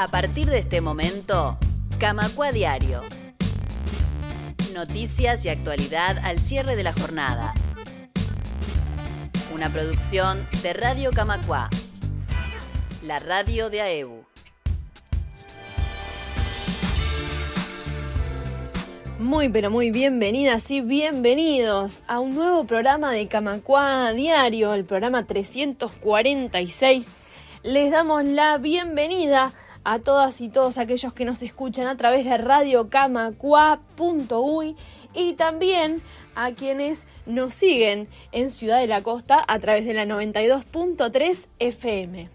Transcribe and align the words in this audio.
A 0.00 0.08
partir 0.08 0.48
de 0.48 0.56
este 0.56 0.80
momento, 0.80 1.58
Camacua 1.98 2.52
Diario. 2.52 3.02
Noticias 4.72 5.44
y 5.44 5.50
actualidad 5.50 6.16
al 6.24 6.40
cierre 6.40 6.74
de 6.74 6.82
la 6.82 6.94
jornada. 6.94 7.52
Una 9.54 9.68
producción 9.68 10.48
de 10.62 10.72
Radio 10.72 11.10
Camacua, 11.10 11.68
la 13.02 13.18
radio 13.18 13.68
de 13.68 13.82
AEBU. 13.82 14.24
Muy 19.18 19.50
pero 19.50 19.70
muy 19.70 19.90
bienvenidas 19.90 20.70
y 20.70 20.80
bienvenidos 20.80 22.04
a 22.08 22.20
un 22.20 22.36
nuevo 22.36 22.64
programa 22.64 23.12
de 23.12 23.28
Camacua 23.28 24.14
Diario, 24.14 24.72
el 24.72 24.86
programa 24.86 25.26
346. 25.26 27.06
Les 27.62 27.90
damos 27.90 28.24
la 28.24 28.56
bienvenida 28.56 29.52
a 29.84 29.98
todas 29.98 30.40
y 30.40 30.48
todos 30.48 30.78
aquellos 30.78 31.12
que 31.12 31.24
nos 31.24 31.42
escuchan 31.42 31.86
a 31.86 31.96
través 31.96 32.24
de 32.24 32.36
radiocamacua.uy 32.36 34.76
y 35.14 35.34
también 35.34 36.02
a 36.34 36.52
quienes 36.52 37.06
nos 37.26 37.54
siguen 37.54 38.08
en 38.32 38.50
Ciudad 38.50 38.80
de 38.80 38.86
la 38.86 39.02
Costa 39.02 39.44
a 39.46 39.58
través 39.58 39.86
de 39.86 39.94
la 39.94 40.06
92.3 40.06 41.46
FM. 41.58 42.28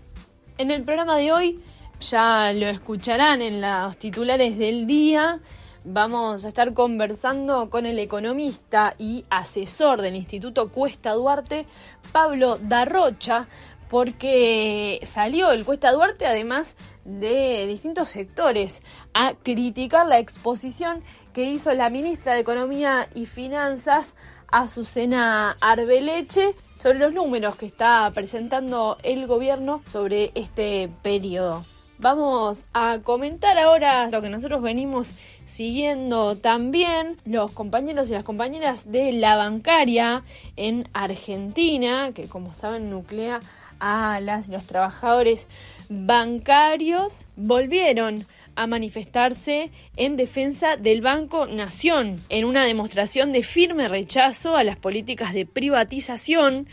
En 0.57 0.71
el 0.71 0.83
programa 0.83 1.17
de 1.17 1.31
hoy 1.31 1.59
ya 1.99 2.51
lo 2.53 2.67
escucharán 2.67 3.41
en 3.41 3.61
los 3.61 3.97
titulares 3.97 4.57
del 4.57 4.87
día 4.87 5.41
Vamos 5.87 6.43
a 6.43 6.47
estar 6.47 6.73
conversando 6.73 7.69
con 7.69 7.85
el 7.85 7.99
economista 7.99 8.95
y 8.97 9.23
asesor 9.29 10.01
del 10.01 10.15
Instituto 10.15 10.69
Cuesta 10.69 11.13
Duarte, 11.13 11.67
Pablo 12.11 12.57
Darrocha, 12.59 13.47
porque 13.89 14.99
salió 15.03 15.51
el 15.51 15.65
Cuesta 15.65 15.91
Duarte, 15.91 16.25
además 16.25 16.75
de 17.03 17.65
distintos 17.67 18.09
sectores, 18.09 18.81
a 19.13 19.33
criticar 19.33 20.07
la 20.07 20.19
exposición 20.19 21.03
que 21.33 21.43
hizo 21.43 21.73
la 21.73 21.89
ministra 21.89 22.33
de 22.33 22.41
Economía 22.41 23.09
y 23.13 23.25
Finanzas, 23.25 24.13
Azucena 24.47 25.57
Arbeleche, 25.59 26.55
sobre 26.77 26.99
los 26.99 27.13
números 27.13 27.55
que 27.55 27.65
está 27.65 28.11
presentando 28.13 28.97
el 29.03 29.27
gobierno 29.27 29.81
sobre 29.85 30.31
este 30.35 30.89
periodo. 31.01 31.65
Vamos 31.97 32.65
a 32.73 32.99
comentar 33.03 33.57
ahora 33.57 34.09
lo 34.09 34.21
que 34.21 34.29
nosotros 34.29 34.61
venimos 34.61 35.13
siguiendo 35.45 36.35
también 36.35 37.15
los 37.23 37.51
compañeros 37.51 38.09
y 38.09 38.13
las 38.13 38.25
compañeras 38.25 38.91
de 38.91 39.13
la 39.13 39.37
bancaria 39.37 40.23
en 40.57 40.89
Argentina, 40.91 42.11
que 42.13 42.27
como 42.27 42.53
saben 42.53 42.89
nuclea 42.89 43.39
a 43.79 44.19
las 44.19 44.49
los 44.49 44.65
trabajadores 44.65 45.47
bancarios, 45.89 47.25
volvieron 47.35 48.25
a 48.55 48.67
manifestarse 48.67 49.69
en 49.97 50.15
defensa 50.15 50.77
del 50.77 51.01
Banco 51.01 51.45
Nación, 51.45 52.21
en 52.29 52.45
una 52.45 52.63
demostración 52.63 53.31
de 53.31 53.43
firme 53.43 53.87
rechazo 53.87 54.55
a 54.55 54.63
las 54.63 54.77
políticas 54.77 55.33
de 55.33 55.45
privatización 55.45 56.67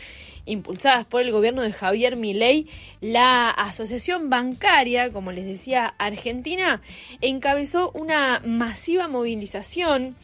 impulsadas 0.45 1.05
por 1.05 1.21
el 1.21 1.31
gobierno 1.31 1.61
de 1.61 1.71
Javier 1.71 2.15
Milei, 2.15 2.67
la 2.99 3.49
Asociación 3.49 4.29
Bancaria, 4.29 5.11
como 5.11 5.31
les 5.31 5.45
decía, 5.45 5.93
Argentina, 5.97 6.81
encabezó 7.21 7.91
una 7.91 8.41
masiva 8.45 9.07
movilización 9.07 10.15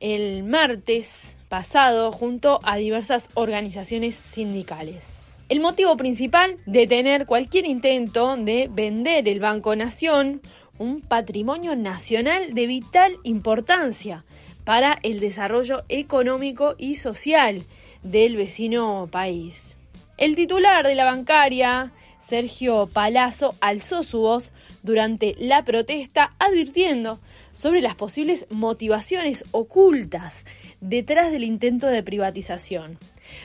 el 0.00 0.42
martes 0.42 1.36
pasado 1.48 2.12
junto 2.12 2.60
a 2.64 2.76
diversas 2.76 3.30
organizaciones 3.34 4.16
sindicales. 4.16 5.21
El 5.52 5.60
motivo 5.60 5.98
principal, 5.98 6.56
de 6.64 6.86
tener 6.86 7.26
cualquier 7.26 7.66
intento 7.66 8.38
de 8.38 8.70
vender 8.72 9.28
el 9.28 9.38
Banco 9.38 9.76
Nación, 9.76 10.40
un 10.78 11.02
patrimonio 11.02 11.76
nacional 11.76 12.54
de 12.54 12.66
vital 12.66 13.18
importancia 13.22 14.24
para 14.64 14.98
el 15.02 15.20
desarrollo 15.20 15.84
económico 15.90 16.74
y 16.78 16.96
social 16.96 17.62
del 18.02 18.36
vecino 18.36 19.10
país. 19.12 19.76
El 20.16 20.36
titular 20.36 20.86
de 20.86 20.94
la 20.94 21.04
bancaria, 21.04 21.92
Sergio 22.18 22.88
Palazzo, 22.90 23.54
alzó 23.60 24.02
su 24.04 24.20
voz 24.20 24.52
durante 24.82 25.36
la 25.38 25.66
protesta 25.66 26.34
advirtiendo 26.38 27.18
sobre 27.52 27.82
las 27.82 27.94
posibles 27.94 28.46
motivaciones 28.48 29.44
ocultas 29.50 30.46
detrás 30.80 31.30
del 31.30 31.44
intento 31.44 31.88
de 31.88 32.02
privatización. 32.02 32.98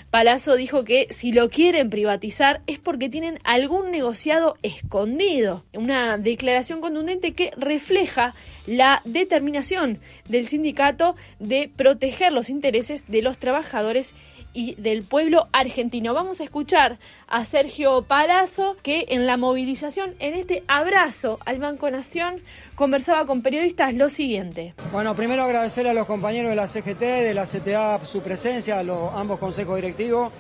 Palazzo 0.10 0.56
dijo 0.56 0.84
que 0.84 1.08
si 1.12 1.32
lo 1.32 1.50
quieren 1.50 1.90
privatizar 1.90 2.62
es 2.68 2.80
porque 2.80 3.10
tienen 3.10 3.40
algún 3.44 3.92
negociado 3.92 4.58
escondido. 4.64 5.64
Una 5.74 6.18
declaración 6.18 6.82
contundente 6.82 7.34
que 7.34 7.52
refleja 7.58 8.34
la 8.66 9.02
determinación 9.06 10.00
del 10.28 10.48
sindicato 10.48 11.16
de 11.40 11.70
proteger 11.76 12.34
los 12.34 12.50
intereses 12.50 13.08
de 13.08 13.22
los 13.22 13.38
trabajadores 13.38 14.14
y 14.54 14.76
del 14.76 15.04
pueblo 15.04 15.48
argentino. 15.52 16.14
Vamos 16.14 16.40
a 16.40 16.44
escuchar 16.44 16.98
a 17.28 17.46
Sergio 17.46 18.04
Palazzo 18.04 18.76
que 18.82 19.06
en 19.10 19.26
la 19.26 19.38
movilización, 19.38 20.16
en 20.20 20.34
este 20.34 20.64
abrazo 20.68 21.40
al 21.46 21.60
Banco 21.60 21.90
Nación, 21.92 22.42
conversaba 22.76 23.26
con 23.26 23.42
periodistas 23.42 23.94
lo 23.94 24.10
siguiente. 24.10 24.74
Bueno, 24.92 25.16
primero 25.16 25.44
agradecer 25.44 25.88
a 25.88 25.94
los 25.94 26.08
compañeros 26.08 26.50
de 26.50 26.56
la 26.56 26.68
CGT, 26.68 27.00
de 27.00 27.34
la 27.34 27.46
CTA, 27.46 28.06
su 28.06 28.22
presencia, 28.22 28.80
a 28.80 28.84
los 28.84 29.14
ambos 29.14 29.40
consejos 29.40 29.76
directivos. 29.76 30.32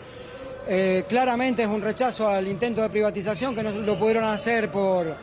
Eh, 0.67 1.05
claramente 1.07 1.63
es 1.63 1.67
un 1.69 1.81
rechazo 1.81 2.27
al 2.27 2.47
intento 2.47 2.81
de 2.81 2.89
privatización 2.89 3.55
que 3.55 3.63
no 3.63 3.71
lo 3.71 3.97
pudieron 3.97 4.25
hacer 4.25 4.69
por, 4.69 5.15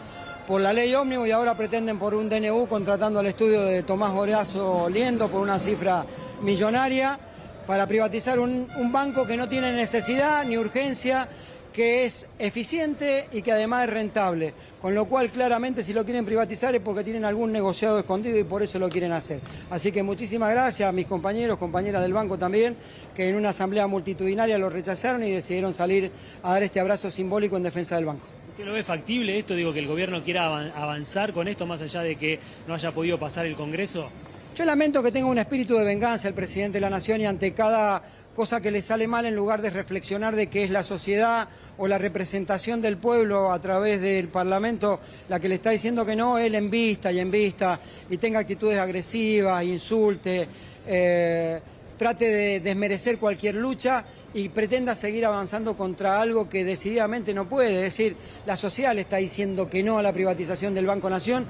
por 0.46 0.60
la 0.60 0.72
ley 0.72 0.94
ómnibus 0.94 1.28
y 1.28 1.32
ahora 1.32 1.54
pretenden 1.54 1.98
por 1.98 2.14
un 2.14 2.28
DNU 2.28 2.66
contratando 2.66 3.18
al 3.18 3.26
estudio 3.26 3.62
de 3.62 3.82
Tomás 3.82 4.12
Horazo 4.12 4.88
Liendo 4.88 5.28
por 5.28 5.40
una 5.40 5.58
cifra 5.58 6.06
millonaria 6.40 7.18
para 7.66 7.86
privatizar 7.86 8.38
un, 8.38 8.68
banco 8.92 9.26
que 9.26 9.36
no 9.36 9.48
tiene 9.48 9.72
necesidad 9.72 10.44
ni 10.44 10.56
urgencia, 10.56 11.28
que 11.72 12.04
es 12.04 12.28
eficiente 12.38 13.26
y 13.32 13.42
que 13.42 13.50
además 13.50 13.84
es 13.84 13.90
rentable. 13.92 14.54
Con 14.80 14.94
lo 14.94 15.06
cual, 15.06 15.30
claramente, 15.30 15.82
si 15.82 15.92
lo 15.92 16.04
quieren 16.04 16.24
privatizar 16.24 16.74
es 16.74 16.80
porque 16.80 17.02
tienen 17.02 17.24
algún 17.24 17.50
negociado 17.50 17.98
escondido 17.98 18.38
y 18.38 18.44
por 18.44 18.62
eso 18.62 18.78
lo 18.78 18.88
quieren 18.88 19.10
hacer. 19.10 19.40
Así 19.70 19.90
que 19.90 20.02
muchísimas 20.02 20.50
gracias 20.52 20.88
a 20.88 20.92
mis 20.92 21.06
compañeros, 21.06 21.58
compañeras 21.58 22.02
del 22.02 22.12
banco 22.12 22.38
también, 22.38 22.76
que 23.14 23.28
en 23.28 23.34
una 23.34 23.48
asamblea 23.48 23.88
multitudinaria 23.88 24.56
lo 24.56 24.70
rechazaron 24.70 25.24
y 25.24 25.30
decidieron 25.32 25.74
salir 25.74 26.12
a 26.44 26.52
dar 26.52 26.62
este 26.62 26.78
abrazo 26.78 27.10
simbólico 27.10 27.56
en 27.56 27.64
defensa 27.64 27.96
del 27.96 28.04
banco. 28.04 28.26
¿Usted 28.50 28.66
lo 28.66 28.72
ve 28.72 28.84
factible 28.84 29.36
esto? 29.36 29.56
Digo, 29.56 29.72
que 29.72 29.80
el 29.80 29.88
gobierno 29.88 30.22
quiera 30.22 30.46
avanzar 30.46 31.32
con 31.32 31.48
esto 31.48 31.66
más 31.66 31.82
allá 31.82 32.02
de 32.02 32.14
que 32.14 32.38
no 32.68 32.74
haya 32.74 32.92
podido 32.92 33.18
pasar 33.18 33.46
el 33.46 33.56
Congreso. 33.56 34.10
Yo 34.54 34.64
lamento 34.64 35.02
que 35.02 35.10
tenga 35.10 35.26
un 35.26 35.38
espíritu 35.38 35.74
de 35.76 35.84
venganza 35.84 36.28
el 36.28 36.34
presidente 36.34 36.76
de 36.76 36.82
la 36.82 36.88
Nación 36.90 37.20
y 37.20 37.26
ante 37.26 37.52
cada 37.54 38.00
cosa 38.36 38.60
que 38.60 38.70
le 38.70 38.82
sale 38.82 39.08
mal, 39.08 39.26
en 39.26 39.34
lugar 39.34 39.60
de 39.60 39.68
reflexionar 39.70 40.36
de 40.36 40.46
que 40.46 40.62
es 40.62 40.70
la 40.70 40.84
sociedad 40.84 41.48
o 41.76 41.88
la 41.88 41.98
representación 41.98 42.80
del 42.80 42.96
pueblo 42.96 43.50
a 43.50 43.60
través 43.60 44.00
del 44.00 44.28
Parlamento 44.28 45.00
la 45.28 45.40
que 45.40 45.48
le 45.48 45.56
está 45.56 45.70
diciendo 45.70 46.06
que 46.06 46.14
no, 46.14 46.38
él 46.38 46.54
en 46.54 46.70
vista 46.70 47.10
y 47.10 47.18
en 47.18 47.32
vista 47.32 47.80
y 48.08 48.16
tenga 48.18 48.38
actitudes 48.38 48.78
agresivas, 48.78 49.64
insulte. 49.64 50.46
Eh, 50.86 51.60
trate 51.96 52.26
de 52.26 52.60
desmerecer 52.60 53.18
cualquier 53.18 53.54
lucha 53.54 54.04
y 54.32 54.48
pretenda 54.48 54.94
seguir 54.94 55.24
avanzando 55.26 55.76
contra 55.76 56.20
algo 56.20 56.48
que 56.48 56.64
decididamente 56.64 57.32
no 57.32 57.48
puede. 57.48 57.76
Es 57.76 57.82
decir, 57.82 58.16
la 58.46 58.56
sociedad 58.56 58.94
le 58.94 59.02
está 59.02 59.18
diciendo 59.18 59.70
que 59.70 59.82
no 59.82 59.98
a 59.98 60.02
la 60.02 60.12
privatización 60.12 60.74
del 60.74 60.86
Banco 60.86 61.08
Nación, 61.08 61.46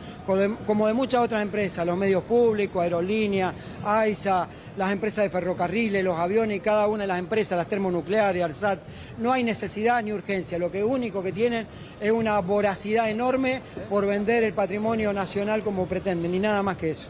como 0.67 0.87
de 0.87 0.93
muchas 0.93 1.25
otras 1.25 1.43
empresas, 1.43 1.87
los 1.87 1.97
medios 1.97 2.25
públicos, 2.25 2.83
aerolíneas, 2.83 3.53
AISA, 3.85 4.49
las 4.77 4.93
empresas 4.93 5.25
de 5.25 5.31
ferrocarriles, 5.31 6.05
los 6.05 6.19
aviones 6.19 6.59
y 6.59 6.61
cada 6.61 6.87
una 6.89 7.05
de 7.05 7.09
las 7.09 7.19
empresas, 7.19 7.57
las 7.57 7.69
termonucleares, 7.69 8.43
ARSAT. 8.43 8.81
No 9.19 9.33
hay 9.33 9.45
necesidad 9.45 10.03
ni 10.03 10.13
urgencia. 10.13 10.59
Lo 10.59 10.71
que 10.71 10.85
único 10.85 11.23
que 11.23 11.33
tienen 11.33 11.67
es 12.01 12.11
una 12.11 12.39
voracidad 12.41 13.09
enorme 13.09 13.63
por 13.89 14.07
vender 14.07 14.43
el 14.43 14.53
patrimonio 14.53 15.13
nacional 15.13 15.63
como 15.63 15.87
pretenden, 15.87 16.33
ni 16.33 16.39
nada 16.39 16.63
más 16.63 16.77
que 16.77 16.91
eso. 16.91 17.09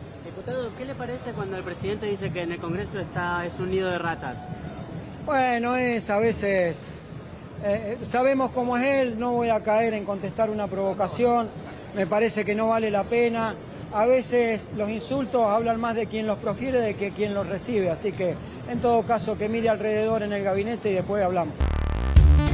¿Qué 0.76 0.84
le 0.84 0.94
parece 0.94 1.32
cuando 1.32 1.56
el 1.56 1.62
presidente 1.62 2.06
dice 2.06 2.30
que 2.30 2.42
en 2.42 2.52
el 2.52 2.58
Congreso 2.60 2.98
está, 2.98 3.46
es 3.46 3.58
un 3.58 3.70
nido 3.70 3.90
de 3.90 3.98
ratas? 3.98 4.46
Bueno, 5.24 5.76
es 5.76 6.10
a 6.10 6.18
veces... 6.18 6.76
Eh, 7.64 7.96
eh, 8.00 8.04
sabemos 8.04 8.50
cómo 8.50 8.76
es 8.76 8.84
él, 8.84 9.18
no 9.18 9.32
voy 9.32 9.48
a 9.48 9.60
caer 9.60 9.94
en 9.94 10.04
contestar 10.04 10.50
una 10.50 10.66
provocación, 10.66 11.48
me 11.96 12.06
parece 12.06 12.44
que 12.44 12.54
no 12.54 12.68
vale 12.68 12.90
la 12.90 13.04
pena. 13.04 13.54
A 13.94 14.06
veces 14.06 14.72
los 14.76 14.90
insultos 14.90 15.46
hablan 15.46 15.80
más 15.80 15.94
de 15.94 16.06
quien 16.06 16.26
los 16.26 16.36
profiere 16.38 16.80
de 16.80 16.94
que 16.94 17.12
quien 17.12 17.32
los 17.32 17.48
recibe, 17.48 17.90
así 17.90 18.12
que 18.12 18.34
en 18.68 18.80
todo 18.80 19.04
caso 19.04 19.38
que 19.38 19.48
mire 19.48 19.68
alrededor 19.68 20.22
en 20.22 20.32
el 20.32 20.42
gabinete 20.42 20.90
y 20.90 20.94
después 20.94 21.24
hablamos. 21.24 21.54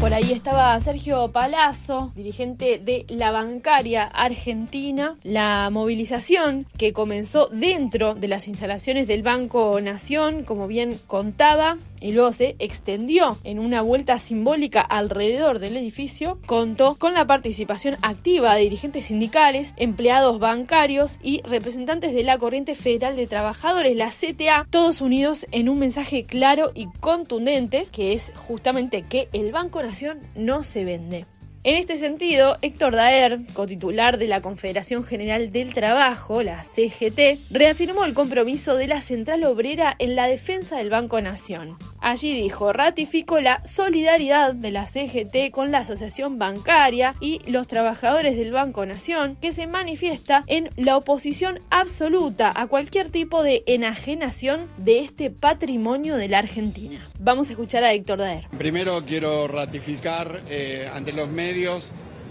Por 0.01 0.15
ahí 0.15 0.33
estaba 0.33 0.81
Sergio 0.81 1.31
Palazzo, 1.31 2.11
dirigente 2.17 2.79
de 2.79 3.05
la 3.11 3.33
bancaria 3.33 4.05
argentina. 4.05 5.15
La 5.25 5.69
movilización 5.71 6.65
que 6.79 6.95
comenzó 6.95 7.49
dentro 7.49 8.15
de 8.15 8.27
las 8.27 8.49
instalaciones 8.49 9.07
del 9.07 9.23
Banco 9.23 9.79
Nación, 9.83 10.45
como 10.45 10.67
bien 10.67 10.97
contaba, 11.07 11.77
y 12.01 12.13
luego 12.13 12.33
se 12.33 12.57
extendió 12.61 13.37
en 13.45 13.59
una 13.59 13.83
vuelta 13.83 14.19
simbólica 14.19 14.81
alrededor 14.81 15.59
del 15.59 15.77
edificio, 15.77 16.39
contó 16.47 16.95
con 16.95 17.13
la 17.13 17.27
participación 17.27 17.97
activa 18.01 18.55
de 18.55 18.63
dirigentes 18.63 19.05
sindicales, 19.05 19.75
empleados 19.77 20.39
bancarios 20.39 21.19
y 21.23 21.43
representantes 21.43 22.15
de 22.15 22.25
la 22.25 22.39
Corriente 22.39 22.75
Federal 22.75 23.17
de 23.17 23.27
Trabajadores, 23.27 23.95
la 23.95 24.09
CTA, 24.09 24.67
todos 24.71 25.03
unidos 25.03 25.45
en 25.53 25.69
un 25.69 25.79
mensaje 25.79 26.25
claro 26.25 26.73
y 26.75 26.87
contundente, 27.01 27.87
que 27.93 28.15
es 28.15 28.33
justamente 28.35 29.03
que 29.03 29.29
el 29.35 29.53
Banco 29.53 29.83
Nación 29.83 29.90
no 30.35 30.63
se 30.63 30.85
vende. 30.85 31.27
En 31.63 31.77
este 31.77 31.99
sentido, 31.99 32.57
Héctor 32.63 32.97
Daer, 32.97 33.41
cotitular 33.53 34.17
de 34.17 34.27
la 34.27 34.41
Confederación 34.41 35.05
General 35.05 35.53
del 35.53 35.75
Trabajo, 35.75 36.43
la 36.43 36.65
CGT, 36.65 37.39
reafirmó 37.51 38.07
el 38.07 38.15
compromiso 38.15 38.77
de 38.77 38.89
la 38.89 39.03
Central 39.03 39.45
Obrera 39.45 39.95
en 39.99 40.17
la 40.17 40.27
defensa 40.27 40.79
del 40.79 40.89
Banco 40.89 41.21
Nación. 41.21 41.77
Allí 42.01 42.33
dijo, 42.33 42.73
ratificó 42.73 43.41
la 43.41 43.63
solidaridad 43.67 44.55
de 44.55 44.71
la 44.71 44.87
CGT 44.87 45.51
con 45.53 45.71
la 45.71 45.81
Asociación 45.81 46.39
Bancaria 46.39 47.15
y 47.21 47.43
los 47.47 47.69
trabajadores 47.69 48.39
del 48.39 48.53
Banco 48.53 48.87
Nación, 48.87 49.37
que 49.39 49.53
se 49.53 49.67
manifiesta 49.67 50.45
en 50.47 50.71
la 50.77 50.97
oposición 50.97 51.59
absoluta 51.69 52.55
a 52.57 52.69
cualquier 52.69 53.11
tipo 53.11 53.43
de 53.43 53.65
enajenación 53.67 54.67
de 54.79 55.01
este 55.01 55.29
patrimonio 55.29 56.17
de 56.17 56.29
la 56.29 56.39
Argentina. 56.39 57.07
Vamos 57.19 57.51
a 57.51 57.53
escuchar 57.53 57.85
a 57.85 57.93
Héctor 57.93 58.21
Daer. 58.21 58.47
Primero 58.57 59.05
quiero 59.05 59.47
ratificar 59.47 60.41
eh, 60.49 60.89
ante 60.95 61.13
los 61.13 61.29
medios 61.29 61.50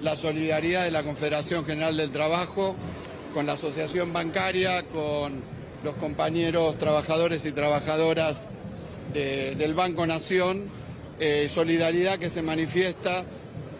la 0.02 0.16
solidaridad 0.16 0.86
de 0.86 0.92
la 0.92 1.04
Confederación 1.04 1.66
General 1.66 1.98
del 1.98 2.10
Trabajo 2.10 2.76
con 3.34 3.46
la 3.46 3.54
Asociación 3.54 4.14
Bancaria, 4.14 4.84
con 4.84 5.44
los 5.84 5.96
compañeros 5.96 6.78
trabajadores 6.78 7.46
y 7.46 7.52
trabajadoras 7.52 8.48
del 9.14 9.74
Banco 9.74 10.08
Nación, 10.08 10.64
eh, 11.20 11.48
solidaridad 11.50 12.18
que 12.18 12.30
se 12.30 12.42
manifiesta 12.42 13.26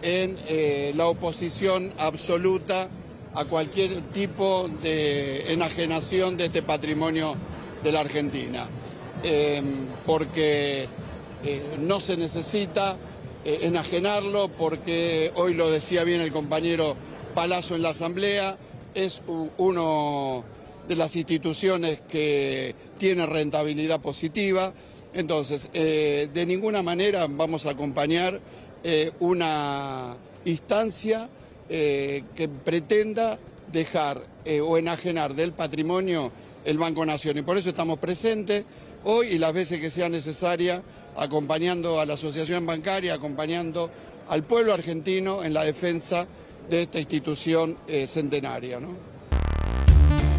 en 0.02 0.36
eh, 0.46 0.92
la 0.94 1.06
oposición 1.06 1.90
absoluta 1.96 2.88
a 3.34 3.46
cualquier 3.46 4.02
tipo 4.12 4.68
de 4.82 5.52
enajenación 5.52 6.36
de 6.36 6.46
este 6.46 6.62
patrimonio 6.62 7.34
de 7.82 7.92
la 7.92 8.00
Argentina, 8.00 8.66
eh, 9.22 9.62
porque 10.04 10.86
no 11.78 12.00
se 12.00 12.18
necesita 12.18 12.98
enajenarlo 13.44 14.48
porque 14.48 15.32
hoy 15.34 15.54
lo 15.54 15.70
decía 15.70 16.04
bien 16.04 16.20
el 16.20 16.32
compañero 16.32 16.96
Palazzo 17.34 17.74
en 17.74 17.82
la 17.82 17.90
Asamblea, 17.90 18.58
es 18.94 19.22
uno 19.58 20.44
de 20.88 20.96
las 20.96 21.14
instituciones 21.16 22.00
que 22.08 22.74
tiene 22.98 23.24
rentabilidad 23.26 24.00
positiva. 24.00 24.72
Entonces, 25.14 25.70
eh, 25.72 26.28
de 26.32 26.46
ninguna 26.46 26.82
manera 26.82 27.26
vamos 27.28 27.66
a 27.66 27.70
acompañar 27.70 28.40
eh, 28.82 29.12
una 29.20 30.16
instancia 30.44 31.28
que 31.68 32.48
pretenda 32.64 33.38
dejar 33.70 34.26
o 34.64 34.76
enajenar 34.76 35.36
del 35.36 35.52
patrimonio 35.52 36.32
el 36.64 36.78
Banco 36.78 37.04
Nación. 37.06 37.38
Y 37.38 37.42
por 37.42 37.56
eso 37.56 37.68
estamos 37.70 37.98
presentes 37.98 38.64
hoy 39.04 39.28
y 39.28 39.38
las 39.38 39.52
veces 39.52 39.80
que 39.80 39.90
sea 39.90 40.08
necesaria 40.08 40.82
acompañando 41.16 42.00
a 42.00 42.06
la 42.06 42.14
Asociación 42.14 42.66
Bancaria, 42.66 43.14
acompañando 43.14 43.90
al 44.28 44.44
pueblo 44.44 44.72
argentino 44.72 45.42
en 45.42 45.54
la 45.54 45.64
defensa 45.64 46.26
de 46.68 46.82
esta 46.82 46.98
institución 46.98 47.76
eh, 47.88 48.06
centenaria. 48.06 48.78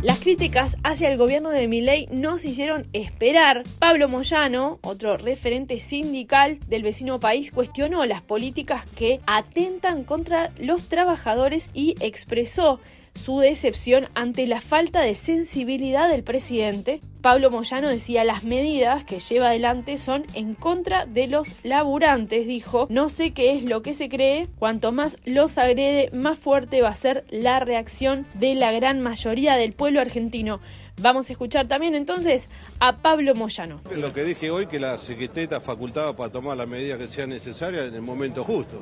Las 0.02 0.20
críticas 0.20 0.78
hacia 0.84 1.12
el 1.12 1.18
gobierno 1.20 1.52
de 1.52 1.68
Milei 1.68 2.08
no 2.12 2.40
se 2.40 2.50
hicieron 2.50 2.88
esperar. 2.92 3.62
Pablo 3.78 4.10
Moyano, 4.10 4.80
otro 4.82 5.16
referente 5.16 5.80
sindical 5.80 6.58
del 6.68 6.82
vecino 6.82 7.20
país, 7.20 7.52
cuestionó 7.52 8.04
las 8.06 8.24
políticas 8.24 8.86
que 8.96 9.20
atentan 9.28 10.04
contra 10.04 10.50
los 10.58 10.90
trabajadores 10.90 11.70
y 11.76 11.94
expresó 12.00 12.80
su 13.16 13.40
decepción 13.40 14.08
ante 14.16 14.48
la 14.48 14.62
falta 14.62 15.02
de 15.02 15.16
sensibilidad 15.16 16.10
del 16.10 16.24
presidente. 16.24 17.02
Pablo 17.22 17.52
Moyano 17.52 17.90
decía 17.90 18.24
las 18.24 18.44
medidas 18.44 19.04
que 19.04 19.20
lleva 19.20 19.50
adelante 19.50 19.98
son 19.98 20.26
en 20.34 20.56
contra 20.56 21.06
de 21.06 21.28
los 21.28 21.48
laburantes, 21.64 22.48
dijo, 22.48 22.88
no 22.90 23.10
sé 23.10 23.32
qué 23.32 23.56
es 23.56 23.64
lo 23.64 23.82
que 23.84 23.94
se 23.94 24.10
cree, 24.10 24.48
cuanto 24.58 24.92
más 24.92 25.18
los 25.26 25.58
agrede, 25.58 26.10
más 26.14 26.40
fuerte 26.40 26.82
va 26.82 26.90
a 26.90 26.96
ser 26.96 27.26
la 27.30 27.60
reacción 27.60 28.26
de 28.34 28.56
la 28.56 28.72
gran 28.72 29.02
mayoría 29.02 29.56
del 29.56 29.74
pueblo 29.74 30.02
argentino. 30.02 30.60
Vamos 31.02 31.30
a 31.30 31.34
escuchar 31.34 31.68
también 31.68 31.96
entonces 31.96 32.48
a 32.80 32.98
Pablo 32.98 33.34
Moyano. 33.34 33.82
Lo 33.96 34.14
que 34.14 34.24
dije 34.24 34.52
hoy, 34.52 34.68
que 34.68 34.80
la 34.80 34.98
Secretaría 34.98 35.44
está 35.44 35.62
facultada 35.62 36.16
para 36.16 36.32
tomar 36.32 36.58
las 36.58 36.68
medidas 36.68 37.00
que 37.00 37.08
sean 37.08 37.30
necesarias 37.30 37.88
en 37.88 37.96
el 37.96 38.02
momento 38.02 38.44
justo. 38.44 38.82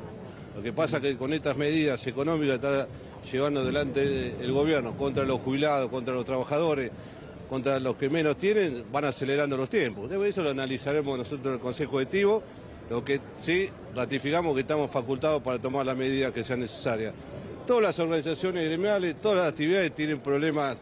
Lo 0.54 0.62
que 0.62 0.72
pasa 0.72 0.96
es 0.96 1.02
que 1.02 1.16
con 1.16 1.32
estas 1.32 1.56
medidas 1.56 2.06
económicas 2.06 2.56
está 2.56 2.88
llevando 3.30 3.60
adelante 3.60 4.34
el 4.40 4.52
gobierno 4.52 4.96
contra 4.96 5.24
los 5.24 5.40
jubilados, 5.40 5.90
contra 5.90 6.14
los 6.14 6.24
trabajadores, 6.24 6.90
contra 7.48 7.80
los 7.80 7.96
que 7.96 8.08
menos 8.08 8.38
tienen, 8.38 8.84
van 8.92 9.04
acelerando 9.04 9.56
los 9.56 9.68
tiempos. 9.68 10.10
eso 10.10 10.42
lo 10.42 10.50
analizaremos 10.50 11.18
nosotros 11.18 11.46
en 11.46 11.52
el 11.54 11.58
Consejo 11.58 12.00
Ejecutivo, 12.00 12.42
lo 12.88 13.04
que 13.04 13.20
sí 13.38 13.68
ratificamos 13.94 14.54
que 14.54 14.60
estamos 14.60 14.90
facultados 14.90 15.42
para 15.42 15.58
tomar 15.58 15.84
las 15.84 15.96
medidas 15.96 16.32
que 16.32 16.44
sean 16.44 16.60
necesarias. 16.60 17.12
Todas 17.66 17.82
las 17.82 17.98
organizaciones 17.98 18.64
gremiales, 18.66 19.16
todas 19.20 19.38
las 19.38 19.48
actividades 19.48 19.92
tienen 19.94 20.20
problemas 20.20 20.76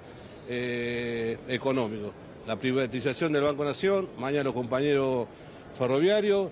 eh, 0.49 1.38
económicos. 1.49 2.12
La 2.46 2.56
privatización 2.56 3.32
del 3.32 3.43
Banco 3.43 3.64
Nación, 3.64 4.08
mañana 4.19 4.44
los 4.44 4.55
compañeros 4.55 5.26
ferroviarios, 5.76 6.50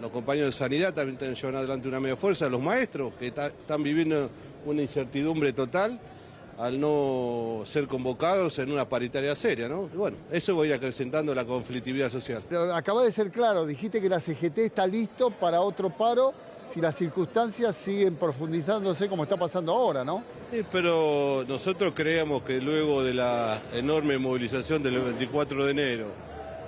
los 0.00 0.10
compañeros 0.10 0.54
de 0.54 0.58
sanidad 0.58 0.94
también 0.94 1.18
están 1.20 1.54
adelante 1.54 1.88
una 1.88 2.00
media 2.00 2.16
fuerza, 2.16 2.48
los 2.48 2.60
maestros 2.60 3.14
que 3.14 3.28
están 3.28 3.82
viviendo 3.82 4.30
una 4.66 4.82
incertidumbre 4.82 5.52
total 5.52 5.98
al 6.58 6.80
no 6.80 7.62
ser 7.64 7.86
convocados 7.86 8.58
en 8.58 8.72
una 8.72 8.88
paritaria 8.88 9.34
seria, 9.34 9.68
¿no? 9.68 9.90
Y 9.92 9.96
bueno, 9.96 10.16
eso 10.30 10.56
va 10.56 10.64
a 10.64 10.66
ir 10.66 10.72
acrecentando 10.74 11.34
la 11.34 11.44
conflictividad 11.44 12.10
social. 12.10 12.42
Acaba 12.72 13.04
de 13.04 13.12
ser 13.12 13.30
claro, 13.30 13.66
dijiste 13.66 14.00
que 14.00 14.08
la 14.08 14.20
CGT 14.20 14.58
está 14.58 14.86
listo 14.86 15.30
para 15.30 15.60
otro 15.60 15.90
paro 15.90 16.32
si 16.66 16.80
las 16.80 16.96
circunstancias 16.96 17.76
siguen 17.76 18.16
profundizándose 18.16 19.08
como 19.08 19.22
está 19.22 19.36
pasando 19.36 19.72
ahora, 19.72 20.04
¿no? 20.04 20.24
Sí, 20.50 20.64
pero 20.72 21.44
nosotros 21.46 21.92
creemos 21.94 22.42
que 22.42 22.60
luego 22.60 23.04
de 23.04 23.14
la 23.14 23.60
enorme 23.72 24.18
movilización 24.18 24.82
del 24.82 24.98
24 24.98 25.66
de 25.66 25.70
enero, 25.70 26.06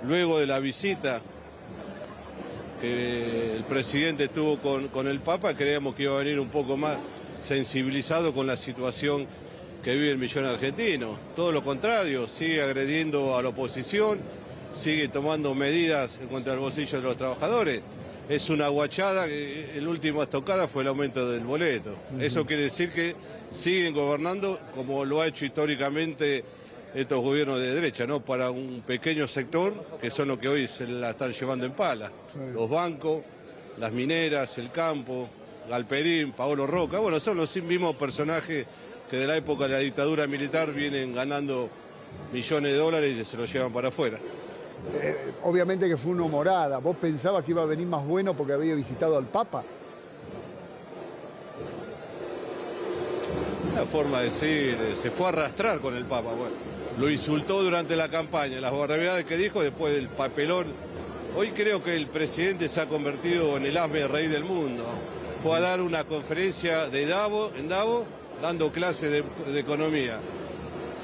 luego 0.07 0.39
de 0.39 0.45
la 0.45 0.59
visita 0.59 1.21
que 2.79 3.57
el 3.57 3.63
presidente 3.63 4.29
tuvo 4.29 4.57
con, 4.59 4.87
con 4.87 5.07
el 5.07 5.19
Papa, 5.19 5.53
creíamos 5.53 5.95
que 5.95 6.03
iba 6.03 6.13
a 6.13 6.19
venir 6.19 6.39
un 6.39 6.47
poco 6.47 6.77
más 6.77 6.97
sensibilizado 7.41 8.33
con 8.33 8.47
la 8.47 8.57
situación 8.57 9.27
que 9.83 9.95
vive 9.95 10.11
el 10.11 10.17
millón 10.17 10.45
argentino. 10.45 11.17
Todo 11.35 11.51
lo 11.51 11.63
contrario, 11.63 12.27
sigue 12.27 12.61
agrediendo 12.61 13.37
a 13.37 13.41
la 13.41 13.49
oposición, 13.49 14.19
sigue 14.73 15.07
tomando 15.07 15.55
medidas 15.55 16.19
en 16.21 16.27
contra 16.27 16.53
del 16.53 16.61
bolsillo 16.61 16.97
de 16.97 17.03
los 17.03 17.17
trabajadores. 17.17 17.81
Es 18.27 18.49
una 18.49 18.67
guachada, 18.67 19.25
el 19.25 19.87
último 19.87 20.21
estocada 20.21 20.67
fue 20.67 20.83
el 20.83 20.89
aumento 20.89 21.31
del 21.31 21.43
boleto. 21.43 21.95
Eso 22.19 22.45
quiere 22.45 22.63
decir 22.63 22.91
que 22.91 23.15
siguen 23.49 23.93
gobernando 23.93 24.59
como 24.75 25.03
lo 25.03 25.21
ha 25.21 25.27
hecho 25.27 25.45
históricamente 25.45 26.43
estos 26.93 27.21
gobiernos 27.21 27.59
de 27.59 27.73
derecha, 27.73 28.05
¿no? 28.05 28.23
Para 28.23 28.51
un 28.51 28.83
pequeño 28.85 29.27
sector, 29.27 29.73
que 29.99 30.11
son 30.11 30.27
los 30.27 30.39
que 30.39 30.47
hoy 30.47 30.67
se 30.67 30.87
la 30.87 31.11
están 31.11 31.31
llevando 31.31 31.65
en 31.65 31.71
pala. 31.71 32.11
Los 32.53 32.69
bancos, 32.69 33.23
las 33.79 33.91
mineras, 33.91 34.57
el 34.59 34.71
campo, 34.71 35.29
Galperín, 35.69 36.31
Paolo 36.31 36.65
Roca, 36.67 36.99
bueno, 36.99 37.19
son 37.19 37.37
los 37.37 37.55
mismos 37.57 37.95
personajes 37.95 38.65
que 39.09 39.17
de 39.17 39.27
la 39.27 39.37
época 39.37 39.65
de 39.65 39.69
la 39.69 39.79
dictadura 39.79 40.27
militar 40.27 40.73
vienen 40.73 41.13
ganando 41.13 41.69
millones 42.33 42.73
de 42.73 42.77
dólares 42.77 43.17
y 43.17 43.23
se 43.23 43.37
los 43.37 43.51
llevan 43.51 43.71
para 43.71 43.89
afuera. 43.89 44.17
Eh, 44.93 45.31
obviamente 45.43 45.87
que 45.87 45.97
fue 45.97 46.11
una 46.11 46.23
humorada. 46.23 46.79
¿Vos 46.79 46.97
pensabas 46.97 47.43
que 47.43 47.51
iba 47.51 47.61
a 47.61 47.65
venir 47.65 47.85
más 47.85 48.05
bueno 48.05 48.33
porque 48.33 48.53
había 48.53 48.73
visitado 48.75 49.17
al 49.17 49.25
Papa? 49.25 49.63
Una 53.73 53.85
forma 53.85 54.19
de 54.19 54.25
decir, 54.25 54.77
eh, 54.79 54.95
se 54.99 55.11
fue 55.11 55.27
a 55.27 55.29
arrastrar 55.29 55.79
con 55.79 55.95
el 55.95 56.05
Papa. 56.05 56.31
Bueno, 56.31 56.55
lo 56.97 57.09
insultó 57.09 57.61
durante 57.61 57.95
la 57.95 58.09
campaña, 58.09 58.59
las 58.59 58.71
barbaridades 58.71 59.25
que 59.25 59.37
dijo 59.37 59.61
después 59.61 59.93
del 59.93 60.07
papelón. 60.07 60.67
Hoy 61.37 61.51
creo 61.51 61.83
que 61.83 61.95
el 61.95 62.07
presidente 62.07 62.69
se 62.69 62.81
ha 62.81 62.87
convertido 62.87 63.55
en 63.57 63.65
el 63.65 63.77
asme 63.77 64.07
rey 64.07 64.27
del 64.27 64.43
mundo 64.43 64.83
fue 65.41 65.57
a 65.57 65.61
dar 65.61 65.81
una 65.81 66.03
conferencia 66.03 66.87
de 66.87 67.05
Davo, 67.05 67.51
en 67.57 67.69
Davo, 67.69 68.05
dando 68.41 68.71
clases 68.71 69.11
de, 69.11 69.59
economía. 69.59 70.19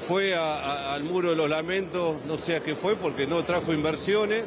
Fue 0.06 0.34
al 0.34 1.02
muro 1.04 1.30
de 1.30 1.36
los 1.36 1.48
lamentos, 1.48 2.16
no 2.26 2.36
sé 2.36 2.56
a 2.56 2.60
qué 2.60 2.74
fue, 2.74 2.96
porque 2.96 3.26
no 3.26 3.42
trajo 3.44 3.72
inversiones, 3.72 4.44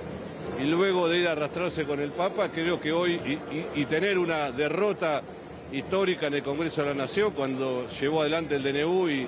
y 0.61 0.65
luego 0.65 1.07
de 1.09 1.19
ir 1.19 1.27
a 1.27 1.31
arrastrarse 1.31 1.85
con 1.85 1.99
el 1.99 2.11
Papa, 2.11 2.49
creo 2.49 2.79
que 2.79 2.91
hoy 2.91 3.39
y, 3.75 3.85
tener 3.85 4.19
una 4.19 4.51
derrota 4.51 5.23
histórica 5.71 6.27
en 6.27 6.35
el 6.35 6.43
Congreso 6.43 6.81
de 6.81 6.89
la 6.89 6.93
Nación 6.93 7.31
cuando 7.31 7.87
llevó 7.89 8.21
adelante 8.21 8.55
el 8.55 8.63
DNU 8.63 9.09
y, 9.09 9.27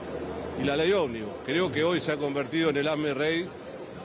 la 0.63 0.75
ley 0.75 0.91
ómnibus. 0.91 1.33
Creo 1.43 1.71
que 1.71 1.83
hoy 1.83 1.99
se 1.99 2.11
ha 2.11 2.17
convertido 2.17 2.69
en 2.69 2.77
el 2.77 2.87
AME 2.87 3.15
rey 3.15 3.47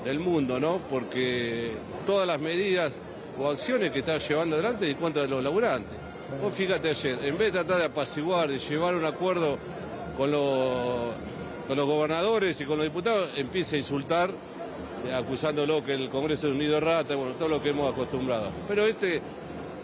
del 0.07 0.19
mundo, 0.19 0.59
¿no? 0.59 0.79
Porque 0.89 1.73
todas 2.07 2.27
las 2.27 2.41
medidas 2.41 2.95
o 3.39 3.51
acciones 3.51 3.91
que 3.91 3.99
está 3.99 4.17
llevando 4.17 4.57
adelante 4.57 4.89
en 4.89 4.97
contra 4.97 5.27
los 5.27 5.45
laburantes. 5.45 6.06
Vos 6.43 6.55
fíjate 6.55 6.91
ayer, 6.91 7.19
en 7.23 7.39
vez 7.39 7.53
de 7.53 7.61
tratar 7.61 7.79
de 7.79 7.85
apaciguar, 7.85 8.49
de 8.49 8.59
llevar 8.59 8.97
un 8.97 9.05
acuerdo 9.05 9.59
con 10.17 10.31
los, 10.31 11.15
con 11.69 11.77
los 11.77 11.87
gobernadores 11.87 12.61
y 12.61 12.65
con 12.65 12.79
los 12.79 12.87
diputados, 12.87 13.31
empieza 13.37 13.77
a 13.77 13.79
insultar 13.79 14.31
acusándolo 15.15 15.85
que 15.85 15.95
el 15.95 16.11
Congreso 16.11 16.49
es 16.49 16.53
un 16.53 16.59
nido 16.59 16.75
de 16.75 16.81
rata, 16.81 17.15
bueno, 17.15 17.35
todo 17.35 17.49
lo 17.49 17.63
que 17.63 17.71
hemos 17.71 17.93
acostumbrado. 17.93 18.51
Pero 18.67 18.87
este, 18.87 19.23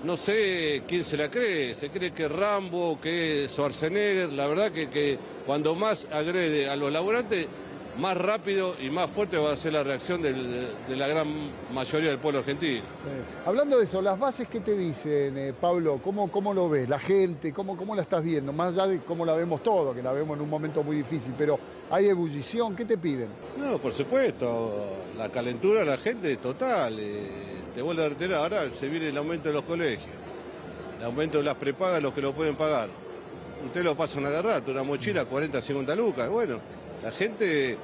no 0.03 0.17
sé 0.17 0.83
quién 0.89 1.05
se 1.05 1.17
la 1.17 1.31
cree, 1.31 1.77
se 1.77 1.91
cree 1.91 2.11
que 2.11 2.27
Rambo, 2.27 2.99
que 3.01 3.47
Schwarzenegger, 3.49 4.33
la 4.33 4.49
verdad 4.49 4.73
que, 4.73 4.89
que 4.89 5.19
cuando 5.47 5.77
más 5.77 6.09
agrede 6.13 6.69
a 6.69 6.75
los 6.75 6.91
laburantes, 6.91 7.47
más 7.99 8.17
rápido 8.17 8.75
y 8.81 8.91
más 8.91 9.11
fuerte 9.11 9.37
va 9.37 9.53
a 9.53 9.57
ser 9.57 9.75
la 9.75 9.83
reacción 9.83 10.23
de 10.23 10.97
la 10.97 11.09
gran 11.09 11.29
mayoría 11.73 12.11
del 12.11 12.19
pueblo 12.19 12.41
argentino. 12.41 12.83
Hablando 13.45 13.79
de 13.79 13.85
eso, 13.85 14.01
las 14.01 14.19
bases, 14.19 14.49
¿qué 14.49 14.61
te 14.61 14.77
dicen, 14.77 15.37
eh, 15.37 15.53
Pablo? 15.59 16.01
¿Cómo, 16.03 16.31
¿Cómo 16.31 16.55
lo 16.55 16.69
ves? 16.69 16.89
La 16.89 16.99
gente, 16.99 17.53
¿cómo, 17.53 17.77
¿cómo 17.77 17.95
la 17.95 18.03
estás 18.03 18.23
viendo? 18.23 18.53
Más 18.53 18.73
allá 18.73 18.87
de 18.87 19.01
cómo 19.01 19.27
la 19.27 19.35
vemos 19.35 19.63
todo, 19.63 19.95
que 19.95 20.03
la 20.03 20.13
vemos 20.13 20.37
en 20.37 20.43
un 20.43 20.51
momento 20.51 20.83
muy 20.83 20.97
difícil, 20.97 21.35
pero 21.37 21.59
¿hay 21.91 22.07
ebullición? 22.07 22.75
¿Qué 22.75 22.85
te 22.85 22.97
piden? 22.97 23.29
No, 23.59 23.79
por 23.79 23.93
supuesto, 23.93 24.73
la 25.19 25.29
calentura 25.29 25.81
de 25.81 25.87
la 25.87 25.99
gente 25.99 26.33
es 26.33 26.41
total. 26.41 26.97
Eh, 26.99 27.27
te 27.75 27.83
vuelvo 27.83 28.03
a 28.03 28.09
reiterar, 28.09 28.43
ahora 28.43 28.71
se 28.73 28.89
viene 28.89 29.09
el 29.09 29.17
aumento 29.17 29.49
de 29.49 29.55
los 29.55 29.65
colegios, 29.65 30.11
el 30.99 31.05
aumento 31.05 31.39
de 31.39 31.45
las 31.45 31.55
prepagas, 31.57 32.03
los 32.03 32.15
que 32.15 32.23
lo 32.23 32.33
pueden 32.33 32.57
pagar. 32.57 32.89
Usted 33.67 33.85
lo 33.85 33.97
pasa 33.97 34.19
una 34.19 34.31
de 34.31 34.43
rato, 34.43 34.73
una 34.73 34.83
mochila, 34.83 35.25
40, 35.25 35.61
50 35.61 35.95
lucas, 35.95 36.29
bueno 36.29 36.59
la 37.03 37.11
gente, 37.11 37.77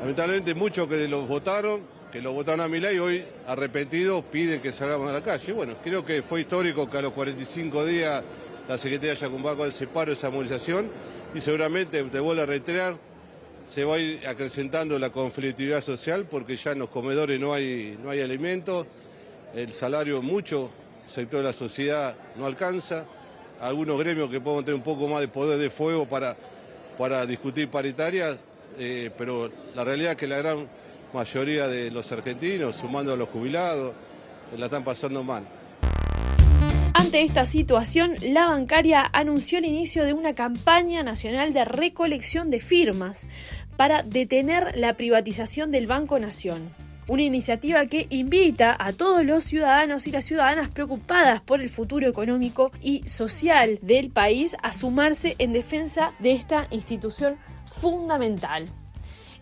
lamentablemente 0.00 0.54
muchos 0.54 0.86
que 0.88 1.08
los 1.08 1.26
votaron, 1.26 1.82
que 2.12 2.20
lo 2.20 2.32
votaron 2.32 2.60
a 2.60 2.68
mi 2.68 2.80
ley, 2.80 2.98
hoy 2.98 3.24
arrepentidos 3.46 4.24
piden 4.30 4.60
que 4.60 4.72
salgamos 4.72 5.08
a 5.08 5.12
la 5.12 5.22
calle. 5.22 5.52
Bueno, 5.52 5.76
creo 5.82 6.04
que 6.04 6.22
fue 6.22 6.42
histórico 6.42 6.88
que 6.88 6.98
a 6.98 7.02
los 7.02 7.12
45 7.12 7.84
días 7.86 8.22
la 8.68 8.78
Secretaría 8.78 9.12
haya 9.12 9.28
convocado 9.28 9.66
ese 9.66 9.86
paro, 9.86 10.12
esa 10.12 10.30
movilización, 10.30 10.90
y 11.34 11.40
seguramente, 11.40 12.02
te 12.02 12.20
vuelvo 12.20 12.42
a 12.42 12.46
reiterar, 12.46 12.96
se 13.70 13.84
va 13.84 13.96
a 13.96 13.98
ir 13.98 14.26
acrecentando 14.26 14.98
la 14.98 15.10
conflictividad 15.10 15.82
social 15.82 16.26
porque 16.26 16.56
ya 16.56 16.72
en 16.72 16.80
los 16.80 16.88
comedores 16.88 17.38
no 17.38 17.52
hay, 17.52 17.98
no 18.02 18.10
hay 18.10 18.20
alimentos, 18.20 18.86
el 19.54 19.72
salario 19.72 20.22
mucho 20.22 20.70
sector 21.06 21.40
de 21.40 21.46
la 21.46 21.52
sociedad 21.52 22.14
no 22.36 22.46
alcanza, 22.46 23.06
algunos 23.60 23.98
gremios 23.98 24.30
que 24.30 24.40
pueden 24.40 24.64
tener 24.64 24.74
un 24.74 24.82
poco 24.82 25.08
más 25.08 25.20
de 25.20 25.28
poder 25.28 25.58
de 25.58 25.70
fuego 25.70 26.06
para, 26.06 26.36
para 26.96 27.26
discutir 27.26 27.68
paritarias 27.68 28.38
eh, 28.78 29.10
pero 29.16 29.50
la 29.74 29.84
realidad 29.84 30.12
es 30.12 30.16
que 30.16 30.26
la 30.26 30.38
gran 30.38 30.68
mayoría 31.12 31.68
de 31.68 31.90
los 31.90 32.10
argentinos, 32.12 32.76
sumando 32.76 33.12
a 33.12 33.16
los 33.16 33.28
jubilados, 33.28 33.92
la 34.56 34.66
están 34.66 34.84
pasando 34.84 35.22
mal. 35.22 35.44
Ante 36.94 37.22
esta 37.22 37.46
situación, 37.46 38.16
la 38.22 38.46
bancaria 38.46 39.08
anunció 39.12 39.58
el 39.58 39.64
inicio 39.64 40.04
de 40.04 40.12
una 40.12 40.34
campaña 40.34 41.02
nacional 41.02 41.52
de 41.52 41.64
recolección 41.64 42.50
de 42.50 42.60
firmas 42.60 43.26
para 43.76 44.02
detener 44.02 44.72
la 44.76 44.94
privatización 44.94 45.70
del 45.70 45.86
Banco 45.86 46.18
Nación. 46.18 46.68
Una 47.06 47.22
iniciativa 47.22 47.86
que 47.86 48.06
invita 48.10 48.76
a 48.78 48.92
todos 48.92 49.24
los 49.24 49.44
ciudadanos 49.44 50.06
y 50.06 50.10
las 50.10 50.26
ciudadanas 50.26 50.70
preocupadas 50.70 51.40
por 51.40 51.62
el 51.62 51.70
futuro 51.70 52.06
económico 52.06 52.70
y 52.82 53.08
social 53.08 53.78
del 53.80 54.10
país 54.10 54.56
a 54.62 54.74
sumarse 54.74 55.34
en 55.38 55.54
defensa 55.54 56.12
de 56.18 56.32
esta 56.32 56.66
institución 56.70 57.38
fundamental. 57.70 58.66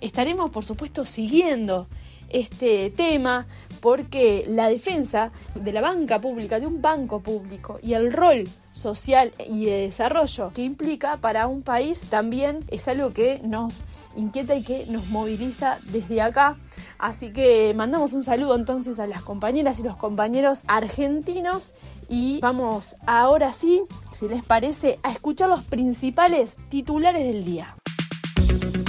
Estaremos, 0.00 0.50
por 0.50 0.64
supuesto, 0.64 1.04
siguiendo 1.04 1.88
este 2.28 2.90
tema 2.90 3.46
porque 3.80 4.44
la 4.48 4.68
defensa 4.68 5.30
de 5.54 5.72
la 5.72 5.80
banca 5.80 6.20
pública, 6.20 6.58
de 6.58 6.66
un 6.66 6.82
banco 6.82 7.20
público 7.20 7.78
y 7.82 7.94
el 7.94 8.12
rol 8.12 8.48
social 8.72 9.32
y 9.48 9.66
de 9.66 9.82
desarrollo 9.82 10.50
que 10.52 10.62
implica 10.62 11.18
para 11.18 11.46
un 11.46 11.62
país 11.62 12.00
también 12.10 12.64
es 12.68 12.88
algo 12.88 13.12
que 13.12 13.40
nos 13.44 13.84
inquieta 14.16 14.56
y 14.56 14.62
que 14.62 14.86
nos 14.86 15.06
moviliza 15.08 15.78
desde 15.84 16.20
acá. 16.20 16.56
Así 16.98 17.32
que 17.32 17.72
mandamos 17.74 18.12
un 18.12 18.24
saludo 18.24 18.56
entonces 18.56 18.98
a 18.98 19.06
las 19.06 19.22
compañeras 19.22 19.78
y 19.78 19.82
los 19.82 19.96
compañeros 19.96 20.64
argentinos 20.66 21.74
y 22.08 22.40
vamos 22.40 22.96
ahora 23.06 23.52
sí, 23.52 23.82
si 24.12 24.28
les 24.28 24.44
parece, 24.44 24.98
a 25.02 25.12
escuchar 25.12 25.48
los 25.48 25.64
principales 25.64 26.56
titulares 26.70 27.24
del 27.24 27.44
día. 27.44 27.74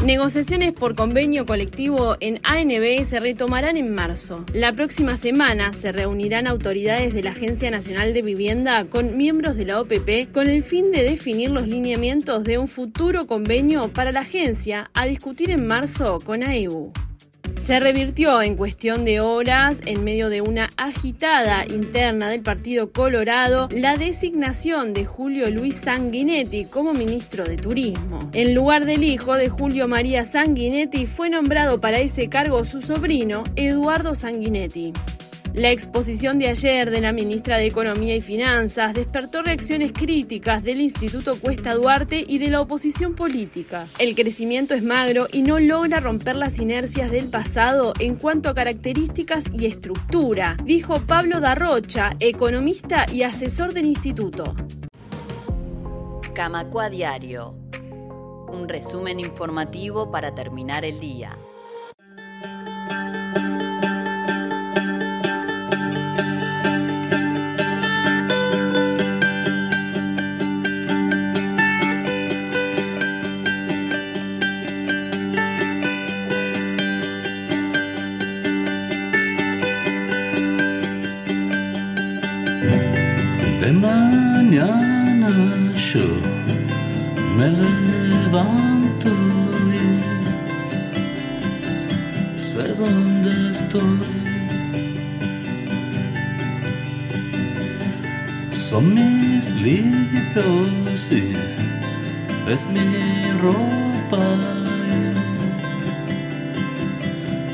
Negociaciones 0.04 0.74
por 0.74 0.96
convenio 0.96 1.48
colectivo 1.48 2.18
en 2.20 2.40
ANB 2.44 3.04
se 3.04 3.20
retomarán 3.20 3.78
en 3.78 3.96
marzo. 3.96 4.46
La 4.54 4.72
próxima 4.72 5.18
semana 5.18 5.74
se 5.74 5.92
reunirán 5.92 6.48
autoridades 6.48 7.16
de 7.16 7.24
la 7.24 7.32
Agencia 7.32 7.72
Nacional 7.72 8.14
de 8.14 8.22
Vivienda 8.22 8.86
con 8.86 9.18
miembros 9.18 9.56
de 9.56 9.66
la 9.66 9.82
OPP 9.82 10.32
con 10.32 10.48
el 10.48 10.62
fin 10.62 10.92
de 10.92 11.02
definir 11.02 11.50
los 11.50 11.68
lineamientos 11.68 12.44
de 12.44 12.60
un 12.60 12.68
futuro 12.68 13.26
convenio 13.26 13.92
para 13.92 14.12
la 14.12 14.20
agencia 14.20 14.92
a 14.94 15.06
discutir 15.06 15.50
en 15.50 15.66
marzo 15.66 16.20
con 16.24 16.48
AEU. 16.48 16.94
Se 17.58 17.80
revirtió 17.82 18.42
en 18.42 18.56
cuestión 18.56 19.04
de 19.04 19.20
horas, 19.20 19.82
en 19.86 20.04
medio 20.04 20.30
de 20.30 20.42
una 20.42 20.70
agitada 20.78 21.66
interna 21.66 22.30
del 22.30 22.42
Partido 22.42 22.92
Colorado, 22.92 23.68
la 23.72 23.96
designación 23.96 24.94
de 24.94 25.06
Julio 25.06 25.50
Luis 25.50 25.76
Sanguinetti 25.76 26.66
como 26.66 26.94
ministro 26.94 27.44
de 27.44 27.58
Turismo. 27.58 28.20
En 28.32 28.56
lugar 28.56 28.86
del 28.86 29.04
hijo 29.04 29.34
de 29.34 29.50
Julio 29.50 29.88
María 29.88 30.24
Sanguinetti, 30.24 31.08
fue 31.08 31.30
nombrado 31.30 31.82
para 31.82 32.00
ese 32.00 32.30
cargo 32.30 32.64
su 32.64 32.82
sobrino, 32.82 33.44
Eduardo 33.56 34.16
Sanguinetti. 34.16 34.94
La 35.58 35.72
exposición 35.72 36.38
de 36.38 36.50
ayer 36.50 36.92
de 36.92 37.02
la 37.02 37.12
ministra 37.12 37.58
de 37.58 37.66
Economía 37.66 38.16
y 38.16 38.22
Finanzas 38.22 38.94
despertó 38.94 39.42
reacciones 39.42 39.92
críticas 39.92 40.64
del 40.64 40.82
Instituto 40.82 41.40
Cuesta 41.40 41.74
Duarte 41.74 42.24
y 42.28 42.38
de 42.38 42.52
la 42.52 42.62
oposición 42.62 43.16
política. 43.16 43.88
El 43.98 44.14
crecimiento 44.14 44.76
es 44.76 44.84
magro 44.84 45.26
y 45.34 45.42
no 45.42 45.58
logra 45.58 46.00
romper 46.00 46.36
las 46.36 46.60
inercias 46.60 47.10
del 47.10 47.32
pasado 47.32 47.94
en 47.98 48.18
cuanto 48.18 48.50
a 48.50 48.54
características 48.54 49.46
y 49.52 49.66
estructura, 49.66 50.58
dijo 50.64 51.02
Pablo 51.08 51.40
Darrocha, 51.40 52.12
economista 52.20 53.08
y 53.12 53.24
asesor 53.24 53.74
del 53.74 53.88
instituto. 53.88 54.56
Camacua 56.36 56.92
Diario. 56.92 57.56
Un 58.52 58.70
resumen 58.70 59.20
informativo 59.20 60.12
para 60.12 60.36
terminar 60.36 60.86
el 60.86 61.00
día. 61.00 61.36
Son 98.70 98.94
mis 98.94 99.46
libros 99.62 101.12
y 101.12 101.34
es 102.52 102.62
mi 102.74 103.32
ropa. 103.42 104.26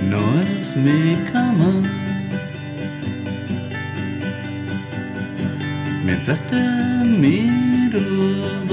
No 0.10 0.42
es 0.42 0.76
mi 0.76 1.16
cama. 1.32 1.72
Mientras 6.06 6.40
te 6.48 6.62
miro 7.22 8.73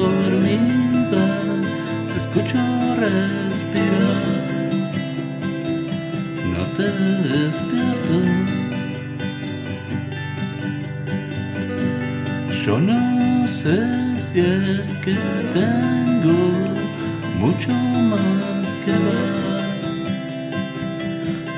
mucho 17.40 17.72
más 17.72 18.66
que 18.84 18.92
dar 19.06 19.60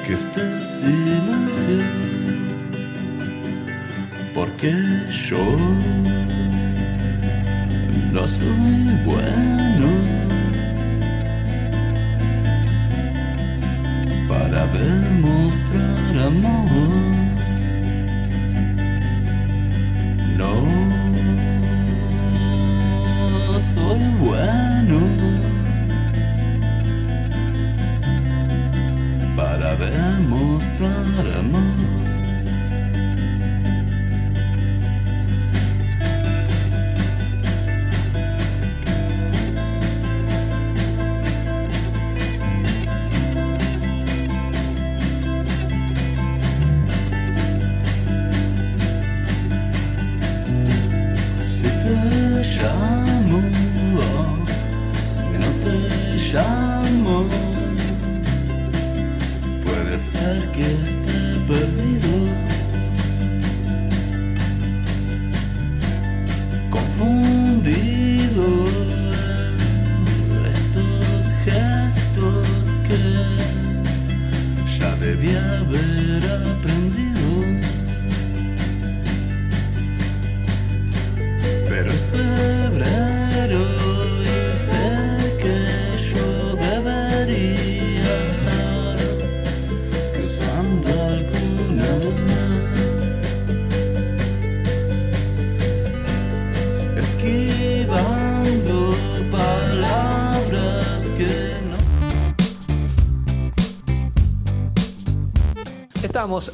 que 0.06 0.12
este 0.14 0.44
silencio. 0.78 2.12
porque 4.34 4.70
yo 5.28 5.44
no 8.12 8.26
soy 8.28 8.84
bueno 9.04 9.88
para 14.28 14.66
demostrar 14.66 16.26
amor. 16.26 17.21
Demostrar 31.12 31.38
amor. 31.38 31.62
Si 51.46 51.68
te 51.82 51.96
llamo, 52.56 53.38
no 55.38 55.48
te 55.62 55.76
llamo. 56.32 57.26
Puede 59.64 59.96
ser 60.12 60.36
que 60.52 61.01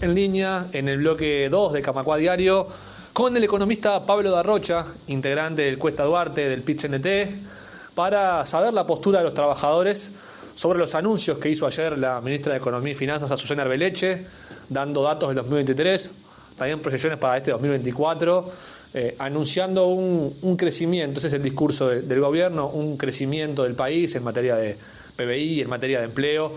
En 0.00 0.14
línea 0.14 0.66
en 0.72 0.88
el 0.88 0.98
bloque 0.98 1.48
2 1.50 1.72
de 1.72 1.82
Camacua 1.82 2.16
Diario 2.16 2.66
con 3.12 3.36
el 3.36 3.42
economista 3.44 4.04
Pablo 4.04 4.30
Darrocha, 4.30 4.84
integrante 5.06 5.62
del 5.62 5.78
Cuesta 5.78 6.04
Duarte 6.04 6.48
del 6.48 6.62
PIT-NT, 6.62 7.94
para 7.94 8.44
saber 8.44 8.74
la 8.74 8.84
postura 8.86 9.18
de 9.18 9.24
los 9.24 9.34
trabajadores 9.34 10.12
sobre 10.54 10.78
los 10.78 10.94
anuncios 10.94 11.38
que 11.38 11.48
hizo 11.48 11.66
ayer 11.66 11.98
la 11.98 12.20
ministra 12.20 12.52
de 12.52 12.58
Economía 12.58 12.92
y 12.92 12.94
Finanzas, 12.94 13.30
Azucena 13.30 13.62
Arbeleche, 13.62 14.26
dando 14.68 15.02
datos 15.02 15.28
del 15.30 15.36
2023, 15.36 16.10
también 16.56 16.80
proyecciones 16.80 17.18
para 17.18 17.36
este 17.36 17.50
2024, 17.52 18.48
eh, 18.94 19.16
anunciando 19.18 19.86
un, 19.86 20.56
crecimiento, 20.56 21.18
ese 21.18 21.28
es 21.28 21.32
el 21.34 21.42
discurso 21.42 21.88
de- 21.88 22.02
del 22.02 22.20
gobierno, 22.20 22.68
un 22.68 22.96
crecimiento 22.96 23.62
del 23.62 23.74
país 23.74 24.14
en 24.16 24.24
materia 24.24 24.56
de 24.56 24.76
PBI, 25.16 25.62
en 25.62 25.68
materia 25.68 25.98
de 26.00 26.04
empleo, 26.06 26.54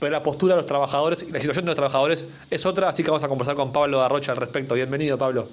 pero 0.00 0.12
la 0.12 0.22
postura 0.22 0.54
de 0.54 0.56
los 0.56 0.66
trabajadores 0.66 1.22
y 1.22 1.30
la 1.30 1.38
situación 1.38 1.66
de 1.66 1.70
los 1.70 1.76
trabajadores 1.76 2.26
es 2.50 2.66
otra, 2.66 2.88
así 2.88 3.04
que 3.04 3.10
vamos 3.10 3.22
a 3.22 3.28
conversar 3.28 3.54
con 3.54 3.70
Pablo 3.70 3.98
Darrocha 3.98 4.32
al 4.32 4.38
respecto. 4.38 4.74
Bienvenido, 4.74 5.18
Pablo. 5.18 5.48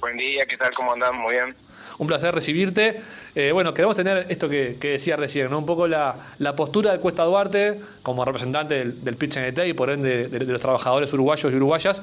Buen 0.00 0.18
día, 0.18 0.44
¿qué 0.46 0.58
tal? 0.58 0.74
¿Cómo 0.74 0.92
andán? 0.92 1.16
Muy 1.16 1.34
bien. 1.34 1.56
Un 1.98 2.06
placer 2.06 2.34
recibirte. 2.34 3.00
Eh, 3.34 3.50
bueno, 3.50 3.72
queremos 3.72 3.96
tener 3.96 4.26
esto 4.28 4.48
que, 4.48 4.76
que 4.78 4.90
decía 4.90 5.16
recién, 5.16 5.50
¿no? 5.50 5.58
un 5.58 5.66
poco 5.66 5.88
la, 5.88 6.34
la 6.38 6.54
postura 6.54 6.92
de 6.92 6.98
Cuesta 6.98 7.24
Duarte 7.24 7.80
como 8.02 8.24
representante 8.24 8.74
del, 8.74 9.02
del 9.02 9.16
PIT-NT 9.16 9.58
y 9.66 9.72
por 9.72 9.88
ende 9.90 10.28
de, 10.28 10.38
de 10.38 10.52
los 10.52 10.60
trabajadores 10.60 11.10
uruguayos 11.14 11.50
y 11.50 11.56
uruguayas, 11.56 12.02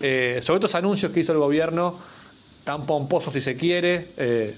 eh, 0.00 0.38
sobre 0.40 0.58
estos 0.58 0.74
anuncios 0.74 1.12
que 1.12 1.20
hizo 1.20 1.32
el 1.32 1.38
gobierno, 1.38 1.98
tan 2.64 2.86
pomposos 2.86 3.34
si 3.34 3.40
se 3.42 3.56
quiere, 3.56 4.12
eh, 4.16 4.56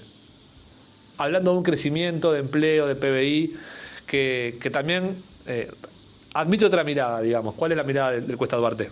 hablando 1.17 1.51
de 1.51 1.57
un 1.57 1.63
crecimiento 1.63 2.31
de 2.31 2.39
empleo, 2.39 2.87
de 2.87 2.95
PBI, 2.95 3.57
que, 4.07 4.57
que 4.61 4.69
también 4.69 5.23
admite 6.35 6.65
otra 6.65 6.83
mirada, 6.83 7.21
digamos. 7.21 7.55
¿Cuál 7.55 7.71
es 7.71 7.77
la 7.77 7.83
mirada 7.83 8.11
del, 8.11 8.37
Cuesta 8.37 8.57
Duarte? 8.57 8.91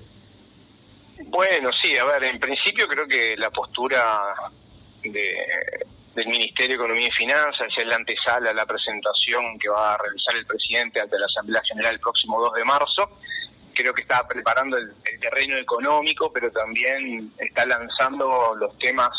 Bueno, 1.25 1.69
sí, 1.82 1.95
a 1.97 2.06
ver, 2.06 2.23
en 2.23 2.39
principio 2.39 2.88
creo 2.88 3.06
que 3.08 3.36
la 3.38 3.49
postura 3.49 4.34
de, 5.03 5.36
del 6.15 6.27
Ministerio 6.27 6.77
de 6.77 6.84
Economía 6.84 7.08
y 7.08 7.12
Finanzas 7.12 7.67
es 7.77 7.86
la 7.86 7.95
antesala 7.95 8.51
a 8.51 8.53
la 8.53 8.65
presentación 8.65 9.60
que 9.60 9.67
va 9.67 9.93
a 9.93 9.97
realizar 9.97 10.36
el 10.38 10.45
presidente 10.45 11.01
ante 11.01 11.19
la 11.19 11.25
Asamblea 11.25 11.62
General 11.67 11.93
el 11.93 11.99
próximo 11.99 12.39
2 12.41 12.53
de 12.53 12.63
marzo. 12.63 13.17
Creo 13.73 13.93
que 13.93 14.03
está 14.03 14.25
preparando 14.25 14.77
el, 14.77 14.93
terreno 15.19 15.58
económico, 15.58 16.32
pero 16.32 16.51
también 16.51 17.32
está 17.38 17.65
lanzando 17.65 18.56
los 18.58 18.77
temas 18.77 19.10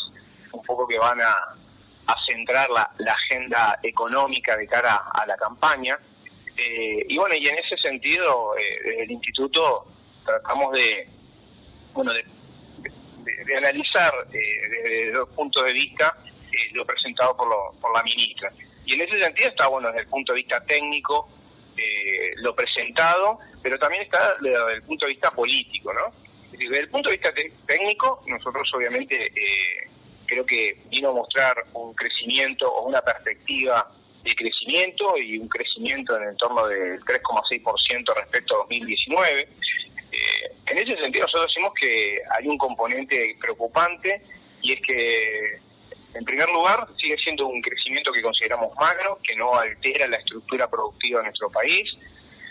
un 0.52 0.62
poco 0.62 0.87
que 0.87 0.98
van 0.98 1.20
a, 1.20 1.34
centrar 2.30 2.68
la 2.70 3.12
agenda 3.12 3.78
económica 3.82 4.56
de 4.56 4.66
cara 4.66 5.02
a 5.12 5.26
la 5.26 5.37
campaña. 5.37 5.98
Eh, 6.57 7.05
y 7.09 7.17
bueno, 7.19 7.35
y 7.35 7.47
en 7.49 7.59
ese 7.59 7.77
sentido, 7.79 8.57
eh, 8.57 8.79
desde 8.85 9.03
el 9.05 9.11
instituto 9.11 9.87
tratamos 10.25 10.73
de, 10.73 11.09
bueno, 11.93 12.12
de, 12.12 12.25
de- 13.45 13.57
analizar 13.57 14.12
eh, 14.33 14.69
desde 14.71 15.12
dos 15.12 15.29
puntos 15.31 15.64
de 15.64 15.73
vista 15.73 16.17
eh, 16.53 16.71
lo 16.73 16.85
presentado 16.87 17.37
por, 17.37 17.49
lo- 17.49 17.73
por 17.81 17.93
la 17.97 18.03
ministra. 18.03 18.53
Y 18.87 18.95
en 18.95 19.01
ese 19.03 19.19
sentido 19.21 19.49
está, 19.49 19.67
bueno, 19.69 19.88
desde 19.88 20.03
el 20.03 20.09
punto 20.09 20.33
de 20.33 20.38
vista 20.43 20.64
técnico, 20.64 21.29
eh, 21.77 22.33
lo 22.37 22.55
presentado, 22.55 23.38
pero 23.62 23.79
también 23.79 24.03
está 24.03 24.35
desde 24.40 24.75
el 24.75 24.83
punto 24.83 25.07
de 25.07 25.12
vista 25.12 25.31
político, 25.33 25.93
¿no? 25.93 26.12
Desde 26.53 26.79
el 26.81 26.88
punto 26.88 27.09
de 27.11 27.17
vista 27.17 27.33
técnico, 27.67 28.23
nosotros 28.29 28.71
obviamente 28.75 29.27
eh, 29.27 29.88
creo 30.27 30.47
que 30.47 30.79
vino 30.88 31.09
a 31.09 31.12
mostrar 31.12 31.57
un 31.73 31.93
crecimiento 31.95 32.71
o 32.73 32.87
una 32.87 33.01
perspectiva 33.03 33.90
de 34.24 34.34
crecimiento 34.34 35.16
y 35.18 35.38
un 35.38 35.48
crecimiento 35.48 36.16
en 36.16 36.28
el 36.30 36.37
torno 36.37 36.66
del 36.66 36.98
3,6% 37.04 38.14
respecto 38.14 38.54
a 38.54 38.58
2019. 38.58 39.40
Eh, 39.40 39.46
en 40.66 40.78
ese 40.78 40.96
sentido 40.96 41.26
nosotros 41.26 41.46
decimos 41.48 41.72
que 41.80 42.18
hay 42.37 42.46
un 42.48 42.56
componente 42.56 43.37
preocupante 43.40 44.22
y 44.62 44.72
es 44.72 44.80
que 44.80 45.58
en 46.14 46.24
primer 46.24 46.48
lugar 46.50 46.87
sigue 46.98 47.16
siendo 47.18 47.46
un 47.48 47.60
crecimiento 47.60 48.12
que 48.12 48.22
consideramos 48.22 48.74
magro, 48.76 49.18
que 49.22 49.34
no 49.37 49.54
altera 49.56 50.06
la 50.06 50.16
estructura 50.16 50.68
productiva 50.70 51.18
de 51.20 51.26
nuestro 51.26 51.50
país, 51.50 51.82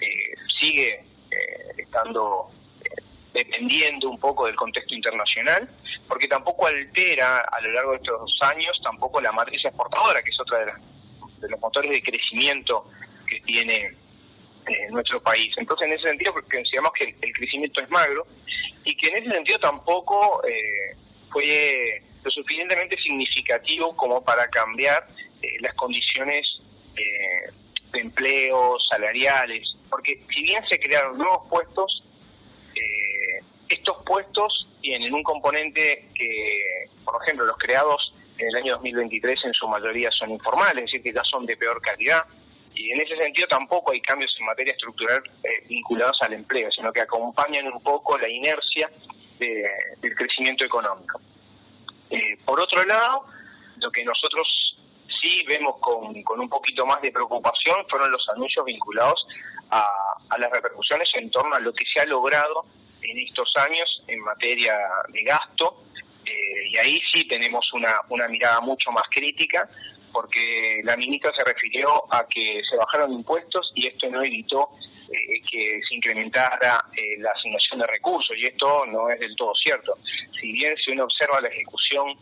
eh, 0.01 0.33
sigue 0.59 0.89
eh, 1.31 1.71
estando 1.77 2.49
eh, 2.83 3.01
dependiendo 3.33 4.09
un 4.09 4.19
poco 4.19 4.45
del 4.45 4.55
contexto 4.55 4.93
internacional, 4.93 5.67
porque 6.07 6.27
tampoco 6.27 6.67
altera 6.67 7.39
a 7.39 7.62
lo 7.62 7.71
largo 7.71 7.91
de 7.91 7.97
estos 7.97 8.38
años 8.41 8.79
tampoco 8.83 9.21
la 9.21 9.31
matriz 9.31 9.63
exportadora, 9.65 10.21
que 10.21 10.29
es 10.29 10.39
otra 10.39 10.59
de, 10.59 10.65
las- 10.67 10.81
de 11.43 11.49
los 11.49 11.60
motores 11.60 11.91
de 11.91 12.01
crecimiento 12.01 12.89
que 13.27 13.39
tiene 13.41 13.75
eh, 14.65 14.88
nuestro 14.91 15.21
país. 15.21 15.53
Entonces, 15.58 15.88
en 15.88 15.93
ese 15.93 16.08
sentido, 16.08 16.34
porque 16.34 16.58
consideramos 16.58 16.91
que 16.93 17.15
el, 17.21 17.34
crecimiento 17.34 17.84
es 17.84 17.89
magro 17.89 18.25
y 18.86 18.95
que 18.95 19.08
en 19.10 19.17
ese 19.17 19.34
sentido 19.34 19.60
tampoco 19.60 20.41
eh, 20.47 20.95
fue 21.32 22.01
lo 22.23 22.32
suficientemente 22.32 22.97
significativo 22.97 23.95
como 23.95 24.23
para 24.23 24.47
cambiar 24.47 25.06
eh, 25.41 25.47
las 25.60 25.73
condiciones 25.75 26.47
eh, 26.95 27.51
de 27.91 27.99
empleo, 27.99 28.77
salariales, 28.89 29.75
porque 29.89 30.23
si 30.34 30.43
bien 30.43 30.63
se 30.69 30.79
crearon 30.79 31.17
nuevos 31.17 31.47
puestos, 31.49 31.99
estos 33.69 33.97
puestos 34.06 34.67
tienen 34.82 35.13
un 35.13 35.23
componente 35.23 36.08
que, 36.13 36.86
por 37.03 37.21
ejemplo, 37.23 37.45
los 37.45 37.58
creados 37.58 38.12
en 38.38 38.48
el 38.48 38.56
año 38.56 38.74
2023 38.74 39.46
en 39.46 39.54
su 39.54 39.67
mayoría 39.67 40.10
son 40.12 40.32
informales, 40.32 40.86
es 40.86 40.91
decir, 40.91 41.04
que 41.04 41.13
ya 41.13 41.24
son 41.24 41.46
de 41.46 41.56
peor 41.58 41.82
calidad, 41.82 42.24
y 42.76 42.91
en 42.91 43.02
ese 43.02 43.15
sentido 43.15 43.48
tampoco 43.48 43.91
hay 43.91 44.02
cambios 44.02 44.36
en 44.39 44.46
materia 44.46 44.74
estructural 44.74 45.22
eh, 45.43 45.65
vinculados 45.67 46.17
al 46.22 46.34
empleo, 46.34 46.72
sino 46.72 46.91
que 46.91 47.02
acompañan 47.02 47.67
un 47.72 47.82
poco 47.84 48.17
la 48.17 48.28
inercia 48.28 48.89
de- 49.38 49.69
del 50.00 50.15
crecimiento 50.15 50.65
económico. 50.65 51.22
Eh, 52.10 52.38
por 52.46 52.60
otro 52.60 52.84
lado, 52.86 53.26
lo 53.78 53.91
que 53.91 54.04
nosotros 54.04 54.76
sí 55.22 55.43
vemos 55.48 55.76
con, 55.80 56.15
un 56.39 56.50
poquito 56.50 56.86
más 56.86 57.02
de 57.02 57.12
preocupación 57.12 57.86
fueron 57.89 58.12
los 58.12 58.28
anuncios 58.30 58.65
vinculados 58.65 59.26
a 59.69 60.38
las 60.38 60.52
repercusiones 60.52 61.10
en 61.15 61.32
torno 61.32 61.56
a 61.56 61.60
lo 61.60 61.74
que 61.74 61.84
se 61.91 62.00
ha 62.00 62.06
logrado 62.06 62.65
en 63.02 63.17
estos 63.19 63.52
años 63.58 64.04
en 64.08 64.19
materia 64.19 64.76
de 65.10 65.24
gasto 65.24 65.84
Eh, 66.25 66.69
y 66.71 66.77
ahí 66.77 67.01
sí 67.12 67.25
tenemos 67.27 67.71
una, 67.73 68.01
una 68.09 68.27
mirada 68.27 68.62
mucho 68.62 68.91
más 68.91 69.03
crítica, 69.09 69.69
porque 70.12 70.81
la 70.83 70.95
ministra 70.95 71.31
se 71.36 71.43
refirió 71.43 71.89
a 72.13 72.25
que 72.27 72.62
se 72.69 72.77
bajaron 72.77 73.13
impuestos 73.13 73.71
y 73.75 73.88
esto 73.88 74.09
no 74.09 74.23
evitó 74.23 74.69
eh, 75.12 75.41
que 75.49 75.81
se 75.88 75.95
incrementara 75.95 76.86
eh, 76.95 77.17
la 77.19 77.31
asignación 77.31 77.79
de 77.79 77.88
recursos, 77.88 78.36
y 78.38 78.45
esto 78.45 78.86
no 78.86 79.09
es 79.09 79.19
del 79.19 79.36
todo 79.36 79.53
cierto. 79.55 79.97
Si 80.39 80.51
bien 80.51 80.75
si 80.77 80.91
uno 80.91 81.05
observa 81.05 81.41
la 81.41 81.49
ejecución 81.49 82.15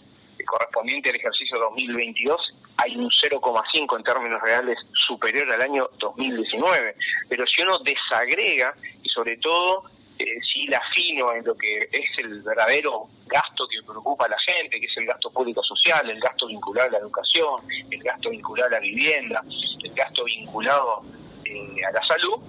correspondiente 0.45 1.09
al 1.09 1.15
ejercicio 1.15 1.59
2022, 1.59 2.53
hay 2.77 2.95
un 2.95 3.09
0,5 3.09 3.97
en 3.97 4.03
términos 4.03 4.41
reales 4.41 4.77
superior 4.93 5.51
al 5.51 5.61
año 5.61 5.89
2019. 5.99 6.95
Pero 7.29 7.45
si 7.47 7.61
uno 7.61 7.77
desagrega 7.79 8.75
y 9.03 9.09
sobre 9.09 9.37
todo 9.37 9.83
eh, 10.21 10.39
si 10.41 10.67
la 10.67 10.77
afino 10.77 11.34
en 11.34 11.45
lo 11.45 11.55
que 11.55 11.79
es 11.79 12.17
el 12.19 12.41
verdadero 12.41 13.07
gasto 13.25 13.67
que 13.67 13.81
preocupa 13.86 14.25
a 14.25 14.29
la 14.29 14.38
gente, 14.39 14.79
que 14.79 14.86
es 14.86 14.97
el 14.97 15.05
gasto 15.05 15.31
público 15.31 15.63
social, 15.63 16.10
el 16.10 16.19
gasto 16.19 16.47
vinculado 16.47 16.89
a 16.89 16.91
la 16.91 16.97
educación, 16.99 17.55
el 17.89 18.03
gasto 18.03 18.29
vinculado 18.29 18.69
a 18.69 18.73
la 18.73 18.79
vivienda, 18.79 19.43
el 19.84 19.93
gasto 19.93 20.23
vinculado 20.25 21.03
eh, 21.45 21.86
a 21.86 21.91
la 21.91 22.01
salud, 22.07 22.39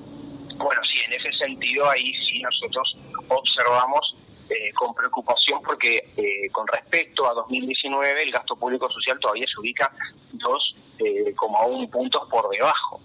bueno, 0.57 0.81
sí, 0.85 1.01
en 1.05 1.13
ese 1.15 1.33
sentido 1.39 1.89
ahí 1.91 2.13
sí 2.29 2.41
nosotros 2.41 2.97
observamos 3.29 4.17
eh, 4.49 4.73
con 4.75 4.95
preocupación 4.95 5.61
porque 5.63 6.03
eh, 6.17 6.51
con 6.51 6.67
respecto 6.67 7.29
a 7.29 7.35
2019 7.35 8.23
el 8.23 8.33
gasto 8.33 8.55
público 8.57 8.91
social 8.91 9.19
todavía 9.19 9.47
se 9.53 9.61
ubica 9.61 9.91
2,1 10.35 11.91
puntos 11.91 12.29
por 12.29 12.49
debajo. 12.51 13.01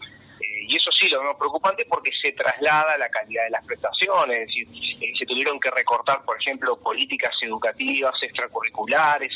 Y 0.67 0.75
eso 0.75 0.91
sí 0.91 1.09
lo 1.09 1.19
vemos 1.19 1.37
preocupante 1.37 1.85
porque 1.85 2.11
se 2.21 2.33
traslada 2.33 2.97
la 2.97 3.09
calidad 3.09 3.45
de 3.45 3.51
las 3.51 3.65
prestaciones, 3.65 4.49
es 4.49 4.67
decir, 4.67 5.17
se 5.17 5.25
tuvieron 5.25 5.59
que 5.59 5.71
recortar, 5.71 6.23
por 6.25 6.39
ejemplo, 6.41 6.77
políticas 6.77 7.33
educativas, 7.41 8.13
extracurriculares, 8.21 9.31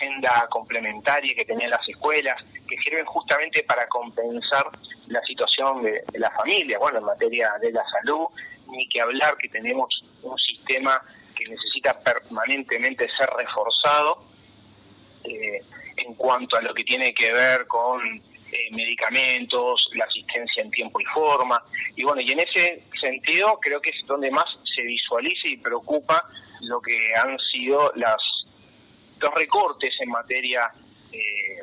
agenda 0.00 0.46
complementaria 0.50 1.34
que 1.34 1.44
tenían 1.44 1.70
las 1.70 1.86
escuelas, 1.88 2.42
que 2.68 2.76
sirven 2.78 3.04
justamente 3.04 3.62
para 3.64 3.86
compensar 3.88 4.66
la 5.08 5.20
situación 5.22 5.82
de, 5.82 6.02
de 6.10 6.18
la 6.18 6.30
familia, 6.30 6.78
bueno, 6.78 6.98
en 6.98 7.04
materia 7.04 7.52
de 7.60 7.72
la 7.72 7.84
salud, 7.88 8.26
ni 8.68 8.88
que 8.88 9.00
hablar 9.00 9.36
que 9.36 9.48
tenemos 9.48 10.04
un 10.22 10.38
sistema 10.38 11.00
que 11.34 11.46
necesita 11.46 11.96
permanentemente 12.02 13.06
ser 13.16 13.28
reforzado 13.36 14.24
eh, 15.24 15.60
en 15.96 16.14
cuanto 16.14 16.56
a 16.56 16.62
lo 16.62 16.74
que 16.74 16.84
tiene 16.84 17.12
que 17.14 17.32
ver 17.32 17.66
con 17.66 18.00
eh, 18.56 18.70
medicamentos, 18.70 19.88
la 19.94 20.04
asistencia 20.04 20.62
en 20.62 20.70
tiempo 20.70 21.00
y 21.00 21.04
forma. 21.06 21.62
Y 21.94 22.04
bueno, 22.04 22.20
y 22.20 22.32
en 22.32 22.40
ese 22.40 22.82
sentido 23.00 23.58
creo 23.60 23.80
que 23.80 23.90
es 23.90 24.06
donde 24.06 24.30
más 24.30 24.46
se 24.74 24.82
visualiza 24.82 25.48
y 25.48 25.56
preocupa 25.56 26.28
lo 26.60 26.80
que 26.80 26.96
han 27.14 27.38
sido 27.52 27.92
las 27.96 28.16
los 29.18 29.34
recortes 29.34 29.94
en 30.00 30.10
materia 30.10 30.70
eh, 31.10 31.62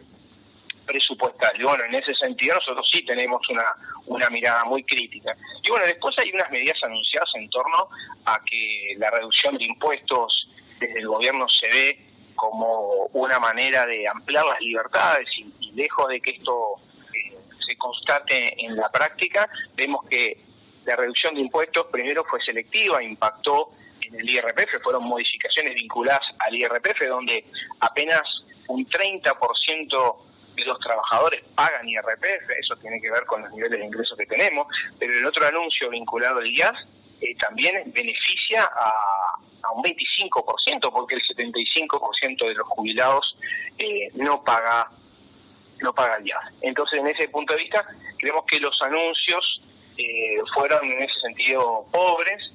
presupuestaria. 0.86 1.64
Bueno, 1.66 1.84
en 1.86 1.96
ese 1.96 2.14
sentido 2.16 2.56
nosotros 2.56 2.88
sí 2.92 3.06
tenemos 3.06 3.42
una, 3.50 3.76
una 4.08 4.30
mirada 4.30 4.66
muy 4.66 4.84
crítica. 4.84 5.36
Y 5.62 5.70
bueno, 5.70 5.86
después 5.86 6.16
hay 6.18 6.32
unas 6.32 6.50
medidas 6.52 6.78
anunciadas 6.84 7.30
en 7.36 7.50
torno 7.50 7.90
a 8.26 8.40
que 8.44 8.96
la 8.98 9.12
reducción 9.12 9.58
de 9.58 9.66
impuestos 9.66 10.50
desde 10.80 11.00
el 11.00 11.08
gobierno 11.08 11.48
se 11.48 11.68
ve 11.70 12.14
como 12.36 13.06
una 13.14 13.40
manera 13.40 13.86
de 13.86 14.08
ampliar 14.08 14.46
las 14.46 14.60
libertades 14.60 15.28
y, 15.38 15.63
lejos 15.76 16.08
de 16.10 16.22
que 16.22 16.32
esto 16.32 16.76
eh, 17.14 17.38
se 17.66 17.76
constate 17.78 18.66
en 18.66 18.76
la 18.76 18.90
práctica, 18.90 19.50
vemos 19.76 20.06
que 20.10 20.38
la 20.86 20.96
reducción 20.96 21.36
de 21.36 21.42
impuestos 21.42 21.88
primero 21.92 22.24
fue 22.26 22.42
selectiva, 22.42 23.04
impactó 23.04 23.72
en 24.02 24.20
el 24.20 24.30
IRPF, 24.30 24.82
fueron 24.84 25.04
modificaciones 25.04 25.76
vinculadas 25.76 26.22
al 26.40 26.56
IRPF, 26.56 27.08
donde 27.08 27.46
apenas 27.80 28.22
un 28.68 28.86
30% 28.88 30.18
de 30.56 30.66
los 30.66 30.80
trabajadores 30.80 31.44
pagan 31.56 31.88
IRPF, 31.88 32.50
eso 32.60 32.76
tiene 32.78 33.02
que 33.02 33.10
ver 33.10 33.26
con 33.26 33.42
los 33.42 33.52
niveles 33.52 33.80
de 33.80 33.86
ingresos 33.86 34.18
que 34.18 34.26
tenemos, 34.26 34.68
pero 35.00 35.12
el 35.12 35.26
otro 35.26 35.46
anuncio 35.48 35.90
vinculado 35.90 36.40
al 36.40 36.48
IAS 36.48 36.74
eh, 37.22 37.36
también 37.36 37.76
beneficia 37.94 38.64
a, 38.64 39.72
un 39.74 39.82
25%, 39.82 40.92
porque 40.92 41.16
el 41.16 41.22
75% 41.24 42.48
de 42.48 42.54
los 42.54 42.68
jubilados 42.68 43.38
eh, 43.78 44.12
no 44.14 44.44
paga 44.44 44.92
no 45.84 45.94
paga 45.94 46.16
el 46.16 46.28
IAS. 46.28 46.54
Entonces, 46.62 47.00
en 47.00 47.08
ese 47.08 47.28
punto 47.28 47.54
de 47.54 47.60
vista, 47.60 47.86
creemos 48.18 48.46
que 48.46 48.60
los 48.60 48.76
anuncios 48.82 49.62
eh, 49.98 50.38
fueron 50.56 50.84
en 50.92 51.04
ese 51.04 51.20
sentido 51.20 51.86
pobres 51.92 52.52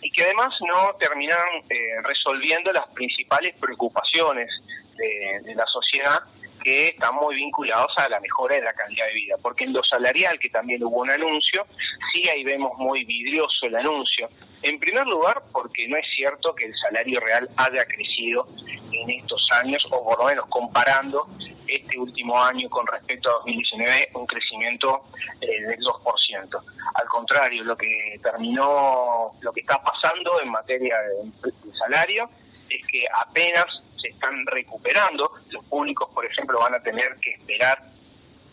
y 0.00 0.10
que 0.10 0.22
además 0.22 0.54
no 0.60 0.94
terminaron 0.98 1.62
resolviendo 2.04 2.72
las 2.72 2.86
principales 2.94 3.54
preocupaciones 3.58 4.48
de 4.96 5.54
la 5.54 5.64
sociedad 5.66 6.22
que 6.58 6.88
están 6.88 7.14
muy 7.14 7.36
vinculados 7.36 7.92
a 7.96 8.08
la 8.08 8.20
mejora 8.20 8.56
de 8.56 8.62
la 8.62 8.72
calidad 8.72 9.06
de 9.06 9.14
vida, 9.14 9.36
porque 9.42 9.64
en 9.64 9.72
lo 9.72 9.82
salarial, 9.84 10.38
que 10.38 10.48
también 10.48 10.82
hubo 10.84 11.00
un 11.00 11.10
anuncio, 11.10 11.66
sí 12.12 12.28
ahí 12.28 12.44
vemos 12.44 12.72
muy 12.78 13.04
vidrioso 13.04 13.66
el 13.66 13.76
anuncio. 13.76 14.28
En 14.62 14.78
primer 14.78 15.06
lugar, 15.06 15.42
porque 15.52 15.86
no 15.88 15.96
es 15.96 16.06
cierto 16.16 16.54
que 16.54 16.66
el 16.66 16.74
salario 16.74 17.20
real 17.20 17.48
haya 17.56 17.84
crecido 17.84 18.48
en 18.92 19.10
estos 19.10 19.46
años, 19.52 19.86
o 19.90 20.04
por 20.04 20.18
lo 20.18 20.24
menos 20.26 20.46
comparando 20.48 21.28
este 21.68 21.98
último 21.98 22.42
año 22.42 22.68
con 22.68 22.86
respecto 22.86 23.30
a 23.30 23.34
2019, 23.34 24.08
un 24.14 24.26
crecimiento 24.26 25.04
eh, 25.40 25.62
del 25.62 25.78
2%. 25.78 26.62
Al 26.94 27.06
contrario, 27.08 27.62
lo 27.62 27.76
que 27.76 28.18
terminó, 28.22 29.32
lo 29.40 29.52
que 29.52 29.60
está 29.60 29.80
pasando 29.82 30.40
en 30.42 30.48
materia 30.50 30.96
de 31.00 31.72
salario 31.78 32.28
es 32.68 32.86
que 32.90 33.04
apenas 33.22 33.66
se 34.00 34.08
están 34.08 34.44
recuperando. 34.46 35.30
Los 35.50 35.64
públicos, 35.64 36.08
por 36.14 36.24
ejemplo, 36.24 36.58
van 36.60 36.74
a 36.74 36.82
tener 36.82 37.16
que 37.20 37.30
esperar 37.32 37.78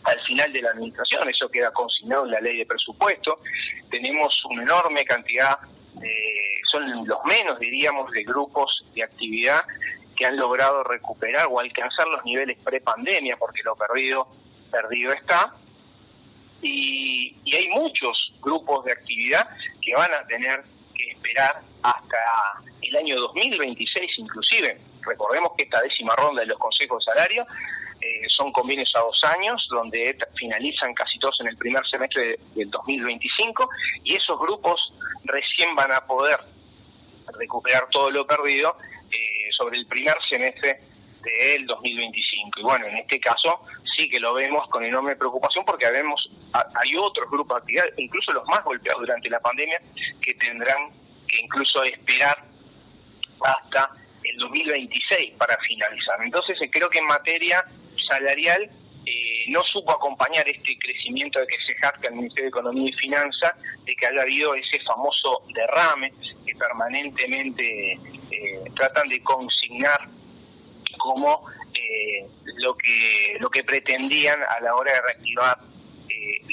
al 0.06 0.20
final 0.20 0.52
de 0.52 0.62
la 0.62 0.70
administración, 0.70 1.28
eso 1.28 1.48
queda 1.48 1.72
consignado 1.72 2.26
en 2.26 2.30
la 2.30 2.40
ley 2.40 2.58
de 2.58 2.66
presupuesto. 2.66 3.40
Tenemos 3.90 4.32
una 4.48 4.62
enorme 4.62 5.04
cantidad, 5.04 5.58
de, 5.94 6.60
son 6.70 7.06
los 7.06 7.24
menos, 7.24 7.58
diríamos, 7.58 8.10
de 8.12 8.22
grupos 8.22 8.84
de 8.94 9.02
actividad 9.02 9.60
que 10.16 10.24
han 10.24 10.36
logrado 10.36 10.84
recuperar 10.84 11.48
o 11.50 11.58
alcanzar 11.58 12.06
los 12.06 12.24
niveles 12.24 12.56
pre-pandemia, 12.62 13.36
porque 13.36 13.62
lo 13.64 13.74
perdido, 13.74 14.28
perdido 14.70 15.12
está. 15.12 15.54
Y, 16.62 17.36
y 17.44 17.56
hay 17.56 17.68
muchos 17.68 18.32
grupos 18.40 18.84
de 18.84 18.92
actividad 18.92 19.48
que 19.82 19.92
van 19.94 20.14
a 20.14 20.24
tener 20.26 20.62
que 20.94 21.10
esperar 21.10 21.60
hasta 21.82 22.16
el 22.80 22.96
año 22.96 23.16
2026 23.20 24.10
inclusive 24.18 24.78
Recordemos 25.06 25.52
que 25.56 25.64
esta 25.64 25.80
décima 25.80 26.14
ronda 26.16 26.42
de 26.42 26.48
los 26.48 26.58
consejos 26.58 27.04
de 27.04 27.12
salario 27.12 27.46
eh, 28.00 28.28
son 28.28 28.52
convenios 28.52 28.92
a 28.94 29.00
dos 29.00 29.18
años, 29.24 29.66
donde 29.70 30.16
finalizan 30.36 30.92
casi 30.94 31.18
todos 31.18 31.40
en 31.40 31.48
el 31.48 31.56
primer 31.56 31.82
semestre 31.86 32.38
del 32.54 32.70
2025, 32.70 33.68
y 34.04 34.14
esos 34.14 34.38
grupos 34.38 34.92
recién 35.24 35.74
van 35.74 35.92
a 35.92 36.06
poder 36.06 36.38
recuperar 37.38 37.88
todo 37.90 38.10
lo 38.10 38.26
perdido 38.26 38.76
eh, 39.10 39.48
sobre 39.56 39.78
el 39.78 39.86
primer 39.86 40.16
semestre 40.28 40.80
del 41.22 41.66
2025. 41.66 42.60
Y 42.60 42.62
bueno, 42.62 42.86
en 42.86 42.98
este 42.98 43.18
caso 43.18 43.60
sí 43.96 44.08
que 44.08 44.20
lo 44.20 44.34
vemos 44.34 44.68
con 44.68 44.84
enorme 44.84 45.16
preocupación 45.16 45.64
porque 45.64 45.90
vemos, 45.90 46.30
hay 46.52 46.96
otros 46.96 47.30
grupos 47.30 47.56
de 47.56 47.60
actividad, 47.60 47.84
incluso 47.96 48.32
los 48.32 48.46
más 48.46 48.62
golpeados 48.62 49.00
durante 49.00 49.30
la 49.30 49.40
pandemia, 49.40 49.80
que 50.20 50.34
tendrán 50.34 50.90
que 51.26 51.38
incluso 51.38 51.82
esperar 51.82 52.44
hasta 53.42 53.90
el 54.30 54.36
2026 54.38 55.34
para 55.38 55.56
finalizar. 55.58 56.20
Entonces 56.22 56.56
eh, 56.60 56.70
creo 56.70 56.88
que 56.88 56.98
en 56.98 57.06
materia 57.06 57.64
salarial 58.08 58.70
eh, 59.04 59.44
no 59.48 59.62
supo 59.72 59.92
acompañar 59.92 60.46
este 60.48 60.76
crecimiento 60.78 61.38
de 61.38 61.46
que 61.46 61.56
se 61.66 61.74
jacta 61.74 62.08
el 62.08 62.14
Ministerio 62.14 62.44
de 62.44 62.48
Economía 62.48 62.90
y 62.90 62.92
Finanzas, 62.94 63.52
de 63.84 63.94
que 63.94 64.06
haya 64.06 64.22
habido 64.22 64.54
ese 64.54 64.80
famoso 64.84 65.42
derrame 65.54 66.12
que 66.44 66.54
permanentemente 66.54 67.92
eh, 67.92 68.64
tratan 68.74 69.08
de 69.08 69.22
consignar 69.22 70.08
como 70.98 71.44
lo 72.56 72.74
que 72.74 73.36
lo 73.38 73.50
que 73.50 73.62
pretendían 73.62 74.38
a 74.42 74.60
la 74.60 74.74
hora 74.74 74.92
de 74.92 75.00
reactivar 75.02 75.58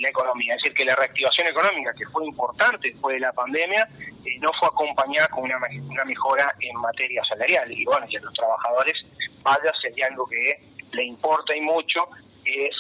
la 0.04 0.10
economía. 0.10 0.56
Es 0.56 0.62
decir, 0.62 0.78
que 0.78 0.86
la 0.86 0.96
reactivación 0.96 1.48
económica, 1.48 1.94
que 1.94 2.06
fue 2.08 2.26
importante 2.26 2.90
después 2.92 3.16
de 3.16 3.22
la 3.22 3.32
pandemia, 3.32 3.88
eh, 4.00 4.38
no 4.40 4.52
fue 4.60 4.68
acompañada 4.68 5.28
con 5.30 5.44
una, 5.44 5.58
mejora 6.06 6.54
en 6.60 6.76
materia 6.78 7.24
salarial. 7.24 7.72
Y 7.72 7.86
bueno, 7.86 8.06
y 8.08 8.18
a 8.18 8.22
los 8.22 8.34
trabajadores, 8.34 8.94
vaya, 9.42 9.72
sería 9.82 10.08
algo 10.08 10.28
que 10.28 10.62
le 10.92 11.06
importa 11.06 11.56
y 11.56 11.62
mucho, 11.62 12.08
es, 12.46 12.76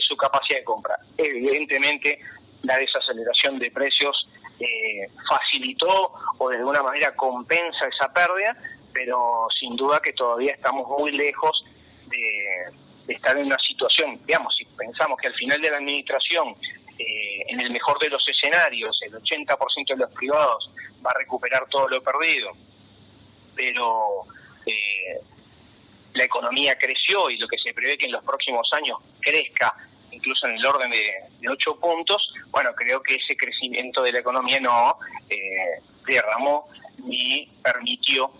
su 0.00 0.16
capacidad 0.16 0.58
de 0.58 0.64
compra. 0.64 0.96
Evidentemente, 1.16 2.18
la 2.62 2.76
desaceleración 2.76 3.58
de 3.58 3.70
precios 3.70 4.28
eh, 4.58 5.08
facilitó 5.28 6.12
o 6.38 6.48
de 6.48 6.56
alguna 6.56 6.82
manera 6.82 7.14
compensa 7.14 7.86
esa 7.88 8.12
pérdida, 8.12 8.56
pero 8.92 9.46
sin 9.58 9.76
duda 9.76 10.00
que 10.00 10.12
todavía 10.12 10.52
estamos 10.52 10.88
muy 10.98 11.12
lejos 11.12 11.64
de 12.06 13.14
estar 13.14 13.36
en 13.36 13.46
una 13.46 13.58
situación, 13.76 14.18
digamos, 14.24 14.54
si 14.56 14.64
pensamos 14.64 15.18
que 15.20 15.28
al 15.28 15.34
final 15.34 15.60
de 15.60 15.70
la 15.70 15.76
administración, 15.76 16.56
eh, 16.98 17.44
en 17.48 17.60
el 17.60 17.70
mejor 17.70 17.98
de 17.98 18.08
los 18.08 18.26
escenarios, 18.26 18.98
el 19.02 19.12
80% 19.12 19.88
de 19.88 19.96
los 19.96 20.10
privados 20.12 20.70
va 21.04 21.10
a 21.10 21.18
recuperar 21.18 21.66
todo 21.68 21.88
lo 21.88 22.02
perdido, 22.02 22.52
pero 23.54 24.22
eh, 24.64 25.20
la 26.14 26.24
economía 26.24 26.76
creció 26.78 27.28
y 27.28 27.36
lo 27.36 27.46
que 27.46 27.58
se 27.58 27.74
prevé 27.74 27.98
que 27.98 28.06
en 28.06 28.12
los 28.12 28.24
próximos 28.24 28.66
años 28.72 28.98
crezca 29.20 29.74
incluso 30.10 30.46
en 30.46 30.54
el 30.54 30.64
orden 30.64 30.90
de, 30.90 31.12
de 31.40 31.48
8 31.50 31.78
puntos, 31.78 32.32
bueno, 32.50 32.70
creo 32.74 33.02
que 33.02 33.16
ese 33.16 33.36
crecimiento 33.36 34.02
de 34.02 34.12
la 34.12 34.20
economía 34.20 34.58
no 34.60 34.98
eh, 35.28 35.82
derramó 36.06 36.68
ni 37.04 37.46
permitió 37.62 38.30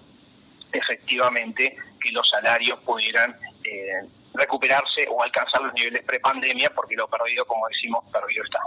efectivamente 0.73 1.77
que 2.01 2.13
los 2.13 2.27
salarios 2.31 2.79
pudieran 2.81 3.37
eh, 3.63 4.09
recuperarse 4.37 5.07
o 5.11 5.23
alcanzar 5.23 5.63
los 5.63 5.75
niveles 5.75 6.03
prepandemia, 6.05 6.71
porque 6.75 6.95
lo 6.97 7.09
perdido, 7.09 7.45
como 7.47 7.67
decimos, 7.69 8.05
perdido 8.13 8.45
está. 8.45 8.61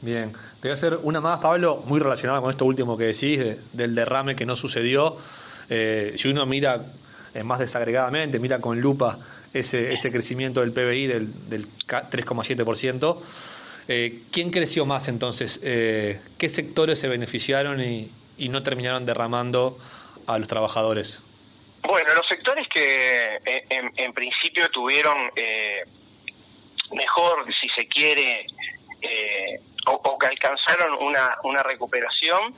Bien, 0.00 0.32
te 0.32 0.62
voy 0.62 0.70
a 0.70 0.74
hacer 0.74 0.98
una 1.02 1.20
más, 1.20 1.38
Pablo, 1.38 1.82
muy 1.86 2.00
relacionada 2.00 2.40
con 2.40 2.50
esto 2.50 2.64
último 2.64 2.96
que 2.96 3.04
decís, 3.04 3.38
de- 3.38 3.60
del 3.72 3.94
derrame 3.94 4.34
que 4.34 4.44
no 4.46 4.56
sucedió. 4.56 5.16
Eh, 5.70 6.14
si 6.16 6.28
uno 6.28 6.44
mira 6.44 6.86
eh, 7.34 7.44
más 7.44 7.58
desagregadamente, 7.60 8.38
mira 8.40 8.60
con 8.60 8.80
lupa 8.80 9.18
ese, 9.54 9.92
ese 9.92 10.10
crecimiento 10.10 10.60
del 10.60 10.72
PBI 10.72 11.06
del, 11.06 11.48
del 11.48 11.68
ca- 11.86 12.10
3,7%, 12.10 13.18
eh, 13.88 14.22
¿quién 14.32 14.50
creció 14.50 14.86
más 14.86 15.08
entonces? 15.08 15.60
Eh, 15.62 16.20
¿Qué 16.38 16.48
sectores 16.48 16.98
se 16.98 17.08
beneficiaron 17.08 17.80
y, 17.80 18.10
y 18.38 18.48
no 18.48 18.62
terminaron 18.62 19.04
derramando 19.06 19.78
a 20.26 20.38
los 20.38 20.48
trabajadores? 20.48 21.22
Bueno, 21.84 22.08
los 22.14 22.26
que 22.72 23.34
eh, 23.44 23.64
en, 23.70 23.92
en 23.96 24.12
principio 24.12 24.68
tuvieron 24.70 25.30
eh, 25.36 25.84
mejor, 26.92 27.46
si 27.60 27.68
se 27.76 27.86
quiere, 27.88 28.46
eh, 29.00 29.60
o, 29.86 30.18
que 30.18 30.26
alcanzaron 30.26 31.02
una, 31.02 31.36
una 31.44 31.62
recuperación 31.62 32.54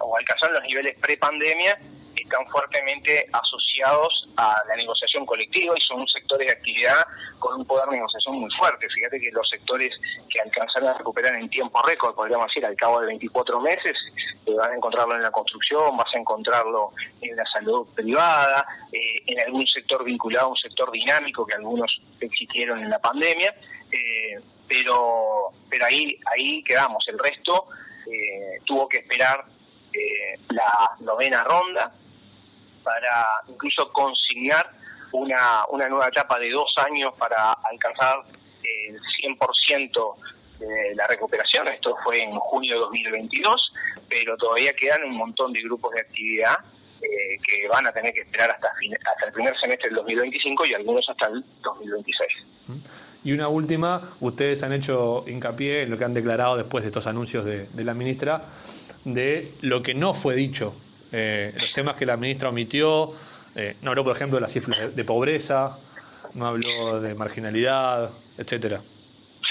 o 0.00 0.16
alcanzaron 0.16 0.54
los 0.54 0.64
niveles 0.64 0.96
pre-pandemia, 1.00 1.78
están 2.24 2.46
fuertemente 2.48 3.24
asociados 3.32 4.28
a 4.36 4.62
la 4.68 4.76
negociación 4.76 5.24
colectiva 5.26 5.74
y 5.76 5.80
son 5.80 6.06
sectores 6.08 6.48
de 6.48 6.52
actividad 6.52 7.06
con 7.38 7.60
un 7.60 7.66
poder 7.66 7.86
de 7.88 7.96
negociación 7.96 8.40
muy 8.40 8.50
fuerte. 8.58 8.88
Fíjate 8.88 9.20
que 9.20 9.30
los 9.30 9.48
sectores 9.48 9.90
que 10.28 10.40
alcanzaron 10.40 10.88
a 10.88 10.94
recuperar 10.94 11.34
en 11.34 11.48
tiempo 11.48 11.80
récord, 11.82 12.14
podríamos 12.14 12.46
decir, 12.46 12.64
al 12.64 12.76
cabo 12.76 13.00
de 13.00 13.06
24 13.08 13.60
meses, 13.60 13.92
eh, 14.46 14.54
vas 14.56 14.68
a 14.68 14.74
encontrarlo 14.74 15.14
en 15.14 15.22
la 15.22 15.30
construcción, 15.30 15.96
vas 15.96 16.12
a 16.14 16.18
encontrarlo 16.18 16.92
en 17.20 17.36
la 17.36 17.44
salud 17.52 17.86
privada, 17.94 18.66
eh, 18.92 19.22
en 19.26 19.40
algún 19.40 19.66
sector 19.66 20.04
vinculado 20.04 20.46
a 20.46 20.50
un 20.50 20.56
sector 20.56 20.90
dinámico 20.90 21.46
que 21.46 21.54
algunos 21.54 22.00
existieron 22.20 22.82
en 22.82 22.90
la 22.90 22.98
pandemia, 22.98 23.54
eh, 23.92 24.40
pero 24.66 25.50
pero 25.68 25.86
ahí 25.86 26.18
ahí 26.32 26.62
quedamos. 26.64 27.04
El 27.08 27.18
resto 27.18 27.66
eh, 28.10 28.60
tuvo 28.64 28.88
que 28.88 28.98
esperar 28.98 29.44
eh, 29.92 30.38
la 30.50 30.90
novena 31.00 31.44
ronda 31.44 31.92
para 32.84 33.26
incluso 33.48 33.90
consignar 33.92 34.70
una, 35.12 35.64
una 35.70 35.88
nueva 35.88 36.08
etapa 36.08 36.38
de 36.38 36.50
dos 36.50 36.72
años 36.86 37.14
para 37.18 37.52
alcanzar 37.52 38.22
el 38.62 39.00
100% 39.00 40.12
de 40.58 40.94
la 40.94 41.06
recuperación. 41.06 41.68
Esto 41.68 41.96
fue 42.04 42.22
en 42.22 42.30
junio 42.30 42.74
de 42.74 42.80
2022, 42.80 43.72
pero 44.08 44.36
todavía 44.36 44.72
quedan 44.74 45.04
un 45.04 45.16
montón 45.16 45.52
de 45.52 45.62
grupos 45.62 45.92
de 45.94 46.00
actividad 46.00 46.56
eh, 47.00 47.38
que 47.46 47.68
van 47.68 47.86
a 47.86 47.92
tener 47.92 48.12
que 48.12 48.22
esperar 48.22 48.50
hasta, 48.50 48.68
hasta 48.68 49.26
el 49.26 49.32
primer 49.32 49.58
semestre 49.60 49.88
del 49.88 49.96
2025 49.96 50.66
y 50.66 50.74
algunos 50.74 51.08
hasta 51.08 51.28
el 51.28 51.44
2026. 51.62 52.30
Y 53.24 53.32
una 53.32 53.48
última, 53.48 54.16
ustedes 54.20 54.62
han 54.62 54.72
hecho 54.72 55.24
hincapié 55.26 55.82
en 55.82 55.90
lo 55.90 55.98
que 55.98 56.04
han 56.04 56.14
declarado 56.14 56.56
después 56.56 56.82
de 56.84 56.88
estos 56.88 57.06
anuncios 57.06 57.44
de 57.44 57.84
la 57.84 57.94
ministra, 57.94 58.46
de 59.04 59.52
lo 59.60 59.82
que 59.82 59.94
no 59.94 60.14
fue 60.14 60.34
dicho, 60.34 60.74
eh, 61.16 61.52
los 61.56 61.72
temas 61.72 61.94
que 61.94 62.04
la 62.04 62.16
ministra 62.16 62.48
omitió, 62.48 63.12
eh, 63.54 63.76
no 63.82 63.90
habló, 63.90 64.02
por 64.02 64.16
ejemplo, 64.16 64.36
de 64.36 64.40
las 64.40 64.52
cifras 64.52 64.96
de, 64.96 65.04
pobreza, 65.04 65.78
no 66.34 66.46
habló 66.46 67.00
de 67.00 67.14
marginalidad, 67.14 68.10
etcétera. 68.36 68.82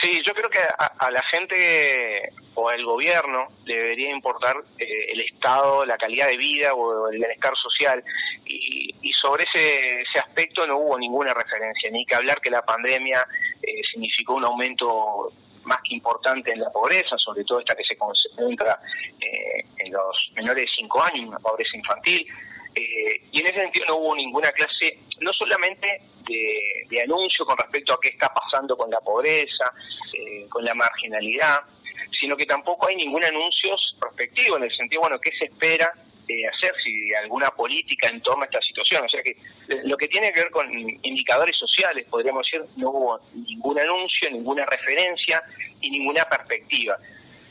Sí, 0.02 0.22
yo 0.26 0.34
creo 0.34 0.50
que 0.50 0.60
a, 0.60 0.86
a 0.98 1.10
la 1.10 1.22
gente 1.32 2.34
o 2.56 2.70
al 2.70 2.84
gobierno 2.84 3.48
le 3.66 3.76
debería 3.76 4.12
importar 4.12 4.58
eh, 4.78 5.12
el 5.12 5.22
estado, 5.22 5.86
la 5.86 5.98
calidad 5.98 6.28
de 6.28 6.38
vida 6.38 6.74
o 6.74 7.10
el 7.10 7.18
bienestar 7.18 7.54
social. 7.56 8.04
Y, 8.46 8.92
y 9.02 9.14
sobre 9.14 9.46
ese, 9.46 10.02
ese 10.02 10.20
aspecto 10.20 10.68
no 10.68 10.78
hubo 10.78 11.00
ninguna 11.00 11.34
referencia, 11.34 11.90
ni 11.92 12.06
que 12.06 12.16
hablar 12.16 12.42
que 12.42 12.52
la 12.52 12.64
pandemia 12.64 13.26
eh, 13.62 13.82
significó 13.92 14.36
un 14.36 14.46
aumento 14.46 15.32
más 15.66 15.80
que 15.84 15.96
importante 15.96 16.52
en 16.52 16.60
la 16.60 16.72
pobreza, 16.72 17.18
sobre 17.18 17.44
todo 17.44 17.60
esta 17.60 17.76
que 17.76 17.84
se 17.84 17.98
concentra 17.98 18.80
eh, 19.20 19.66
en 19.78 19.92
los 19.92 20.32
menores 20.36 20.66
de 20.66 20.72
5 20.78 21.04
años, 21.04 21.28
una 21.28 21.40
pobreza 21.40 21.78
infantil. 21.78 22.26
Eh, 22.76 23.22
y 23.32 23.40
en 23.40 23.46
ese 23.46 23.60
sentido 23.60 23.86
no 23.88 23.96
hubo 23.98 24.16
ninguna 24.16 24.52
clase, 24.52 25.00
no 25.20 25.32
solamente 25.34 26.02
de, 26.28 26.88
de 26.90 27.02
anuncio 27.02 27.46
con 27.46 27.58
respecto 27.58 27.94
a 27.94 28.00
qué 28.02 28.10
está 28.10 28.34
pasando 28.34 28.76
con 28.76 28.90
la 28.90 29.00
pobreza, 29.00 29.72
eh, 30.14 30.48
con 30.50 30.66
la 30.66 30.74
marginalidad, 30.74 31.60
sino 32.20 32.36
que 32.36 32.46
tampoco 32.46 32.88
hay 32.88 32.96
ningún 32.96 33.24
anuncio 33.24 33.76
prospectivo 34.00 34.58
en 34.58 34.64
el 34.64 34.76
sentido, 34.76 35.02
bueno, 35.02 35.20
qué 35.20 35.32
se 35.38 35.46
espera 35.46 35.94
eh, 36.28 36.48
hacer 36.48 36.74
si 36.84 37.14
alguna 37.16 37.50
política 37.52 38.08
en 38.10 38.22
torno 38.22 38.44
a 38.44 38.46
esta 38.46 38.62
situación. 38.62 39.04
O 39.06 39.10
sea 39.10 39.22
que 39.22 39.32
eh, 39.32 39.82
lo 39.86 39.98
que 39.98 40.08
tiene 40.08 40.32
que 40.34 40.42
ver 40.42 40.52
con 40.52 40.72
indicadores 40.72 41.56
sociales, 41.58 42.06
podríamos 42.10 42.46
decir, 42.50 42.66
no 42.78 42.90
hubo 42.92 43.20
ningún 43.34 43.80
anuncio, 43.80 44.30
ninguna 44.32 44.66
referencia 44.66 45.42
y 45.82 45.90
ninguna 45.92 46.24
perspectiva. 46.26 46.98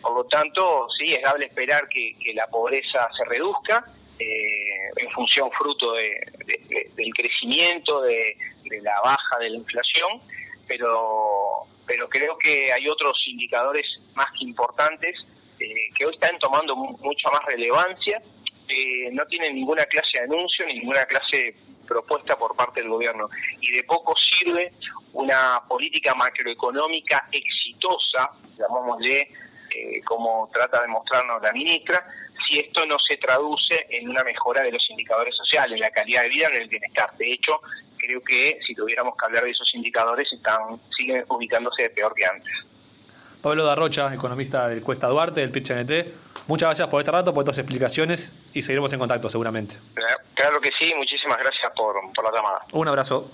Por 0.01 0.15
lo 0.15 0.25
tanto, 0.25 0.89
sí, 0.99 1.15
es 1.15 1.23
dable 1.23 1.47
esperar 1.47 1.89
que, 1.89 2.17
la 2.35 2.47
pobreza 2.49 3.09
se 3.17 3.25
reduzca 3.25 3.85
eh, 4.19 4.89
en 4.97 5.11
función 5.11 5.51
fruto 5.53 5.93
de, 5.93 6.11
de- 6.47 6.61
de- 6.69 6.91
del 6.97 7.13
crecimiento, 7.15 8.03
de, 8.03 8.37
de 8.65 8.81
la 8.81 9.01
baja 9.03 9.39
de 9.39 9.51
la 9.51 9.57
inflación, 9.59 10.21
pero, 10.67 11.67
pero 11.87 12.09
creo 12.09 12.37
que 12.39 12.73
hay 12.73 12.89
otros 12.89 13.13
indicadores 13.27 13.85
más 14.15 14.27
que 14.39 14.45
importantes 14.45 15.15
eh, 15.61 15.91
que 15.97 16.07
hoy 16.07 16.15
están 16.15 16.39
tomando 16.39 16.75
mu- 16.75 16.97
mucha 16.99 17.31
más 17.31 17.45
relevancia, 17.47 18.21
eh, 18.73 19.11
no 19.13 19.27
tienen 19.27 19.55
ninguna 19.55 19.85
clase 19.85 20.19
de 20.19 20.25
anuncio, 20.25 20.67
ni 20.67 20.75
ninguna 20.75 21.05
clase 21.05 21.55
propuesta 21.87 22.37
por 22.37 22.57
parte 22.57 22.81
del 22.81 22.89
gobierno. 22.89 23.29
Y 23.61 23.73
de 23.73 23.85
poco 23.85 24.15
sirve 24.17 24.73
una 25.13 25.63
política 25.69 26.15
macroeconómica 26.15 27.29
exitosa, 27.31 28.31
llamémosle 28.57 29.21
eh, 29.75 30.03
como 30.05 30.51
trata 30.53 30.83
de 30.83 30.89
mostrarnos 30.89 31.43
la 31.43 31.53
ministra, 31.53 32.05
si 32.49 32.59
esto 32.59 32.85
no 32.87 32.97
se 32.99 33.17
traduce 33.17 33.87
en 33.91 34.09
una 34.09 34.25
mejora 34.25 34.63
de 34.63 34.73
los 34.73 34.89
indicadores 34.91 35.35
sociales, 35.37 35.79
la 35.79 35.91
calidad 35.91 36.23
de 36.23 36.29
vida, 36.29 36.49
en 36.53 36.63
el 36.63 36.69
bienestar. 36.69 37.17
De 37.17 37.31
hecho, 37.31 37.61
creo 37.99 38.23
que 38.23 38.59
si 38.67 38.75
tuviéramos 38.75 39.15
que 39.17 39.27
hablar 39.27 39.45
de 39.45 39.51
esos 39.51 39.73
indicadores, 39.75 40.31
están 40.33 40.81
siguen 40.97 41.25
ubicándose 41.29 41.85
de 41.85 41.91
peor 41.91 42.15
que 42.15 42.25
antes. 42.25 42.53
Pablo 43.43 43.65
Darrocha, 43.65 44.15
economista 44.15 44.69
del 44.69 44.83
Cuesta 44.83 45.09
Duarte, 45.09 45.41
del 45.41 45.51
PIT-NT, 45.51 46.47
muchas 46.47 46.69
gracias 46.69 46.89
por 46.89 47.01
este 47.01 47.11
rato, 47.11 47.35
por 47.35 47.43
estas 47.43 47.59
explicaciones 47.59 48.33
y 48.55 48.63
seguiremos 48.63 48.93
en 48.93 49.01
contacto 49.01 49.29
seguramente. 49.29 49.77
Claro 50.35 50.61
que 50.61 50.71
sí, 50.79 50.95
muchísimas 50.97 51.39
gracias 51.39 51.73
por, 51.77 51.97
por 52.15 52.25
la 52.25 52.37
llamada. 52.37 52.61
Un 52.73 52.87
abrazo. 52.87 53.29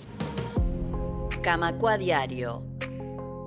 Camacua 1.43 1.97
Diario. 1.97 2.63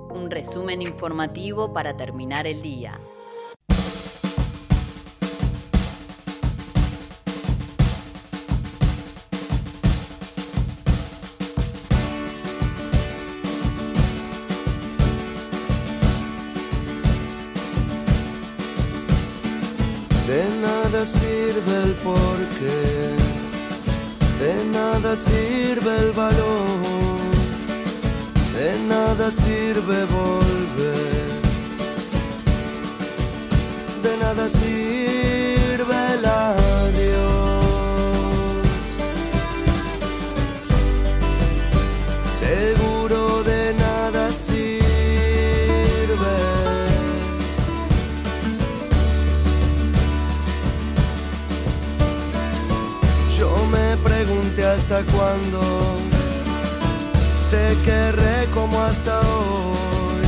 Un 0.09 0.31
resumen 0.31 0.81
informativo 0.81 1.73
para 1.73 1.97
terminar 1.97 2.47
el 2.47 2.61
día. 2.61 2.97
Sirve 21.05 21.75
el 21.83 21.93
porqué, 22.03 23.15
de 24.39 24.65
nada 24.71 25.15
sirve 25.15 25.97
el 25.99 26.11
valor, 26.11 27.17
de 28.57 28.79
nada 28.87 29.29
sirve 29.31 30.05
volver, 30.05 31.27
de 34.03 34.17
nada 34.17 34.47
sirve 34.49 35.62
hasta 54.93 55.61
te 57.49 57.75
querré 57.83 58.45
como 58.53 58.79
hasta 58.79 59.19
hoy. 59.21 60.25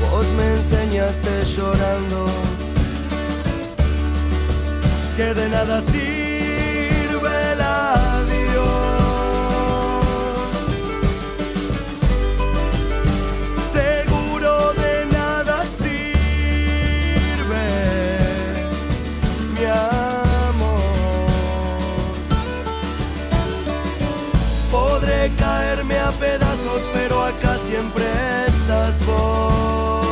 Vos 0.00 0.26
me 0.36 0.54
enseñaste 0.54 1.44
llorando 1.56 2.26
que 5.16 5.34
de 5.34 5.48
nada 5.48 5.80
sirve 5.80 6.13
siempre 27.84 28.46
estás 28.46 29.04
vos. 29.06 30.03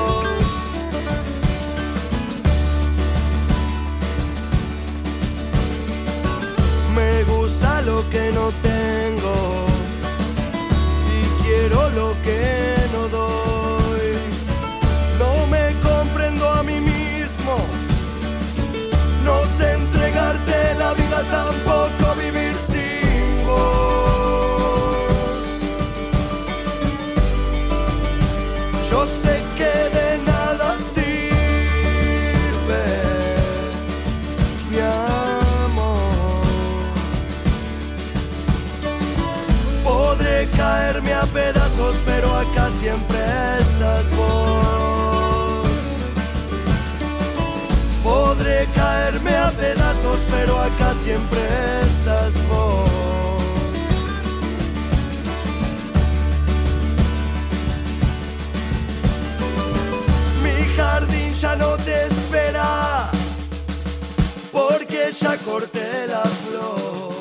Porque 65.02 65.12
ya 65.12 65.36
corté 65.38 66.06
la 66.06 66.22
flor. 66.22 67.12